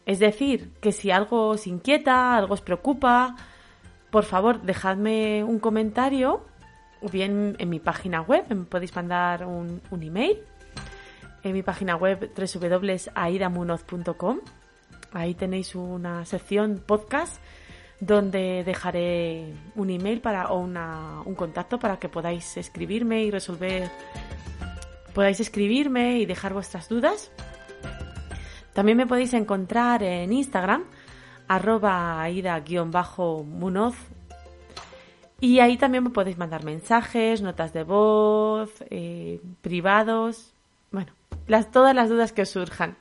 Es 0.07 0.19
decir, 0.19 0.71
que 0.81 0.93
si 0.93 1.11
algo 1.11 1.49
os 1.49 1.67
inquieta, 1.67 2.37
algo 2.37 2.55
os 2.55 2.61
preocupa, 2.61 3.37
por 4.11 4.25
favor, 4.25 4.63
dejadme 4.63 5.45
un 5.45 5.59
comentario, 5.59 6.43
o 7.01 7.09
bien 7.09 7.57
en 7.59 7.69
mi 7.69 7.79
página 7.79 8.23
web, 8.23 8.45
me 8.49 8.65
podéis 8.65 8.95
mandar 8.97 9.47
un, 9.47 9.83
un 9.91 10.03
email, 10.03 10.39
en 11.43 11.53
mi 11.53 11.63
página 11.63 11.97
web 11.97 12.31
www.aidamunoz.com 12.37 14.41
Ahí 15.13 15.35
tenéis 15.35 15.75
una 15.75 16.25
sección 16.25 16.83
podcast 16.85 17.43
donde 18.01 18.63
dejaré 18.65 19.55
un 19.75 19.91
email 19.91 20.21
para, 20.21 20.51
o 20.53 20.59
un 20.61 21.35
contacto 21.35 21.79
para 21.79 21.99
que 21.99 22.09
podáis 22.09 22.57
escribirme 22.57 23.25
y 23.25 23.31
resolver, 23.31 23.91
podáis 25.15 25.41
escribirme 25.41 26.19
y 26.19 26.27
dejar 26.27 26.53
vuestras 26.53 26.89
dudas. 26.89 27.31
También 28.73 28.99
me 28.99 29.07
podéis 29.07 29.35
encontrar 29.35 30.03
en 30.05 30.33
Instagram, 30.33 30.85
arroba 31.49 32.23
aida-munoz. 32.23 33.97
Y 35.41 35.61
ahí 35.61 35.77
también 35.77 36.05
me 36.05 36.11
podéis 36.11 36.37
mandar 36.37 36.65
mensajes, 36.65 37.43
notas 37.43 37.73
de 37.73 37.85
voz, 37.85 38.71
eh, 38.91 39.41
privados, 39.63 40.53
bueno, 40.91 41.13
las, 41.47 41.71
todas 41.71 41.95
las 41.95 42.09
dudas 42.09 42.33
que 42.33 42.43
os 42.43 42.49
surjan. 42.51 42.97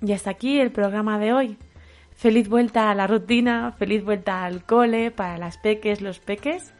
Y 0.00 0.12
hasta 0.12 0.30
aquí 0.30 0.60
el 0.60 0.70
programa 0.70 1.18
de 1.18 1.32
hoy. 1.32 1.56
Feliz 2.16 2.48
vuelta 2.48 2.90
a 2.90 2.94
la 2.94 3.06
rutina, 3.06 3.72
feliz 3.78 4.04
vuelta 4.04 4.44
al 4.44 4.64
cole 4.64 5.10
para 5.10 5.38
las 5.38 5.56
peques, 5.58 6.00
los 6.00 6.18
peques. 6.18 6.72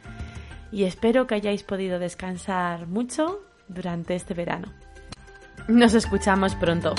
Y 0.71 0.83
espero 0.83 1.27
que 1.27 1.35
hayáis 1.35 1.63
podido 1.63 1.97
descansar 1.97 2.87
mucho 2.87 3.39
durante 3.67 4.15
este 4.15 4.33
verano. 4.33 4.67
Nos 5.67 5.93
escuchamos 5.93 6.55
pronto. 6.55 6.95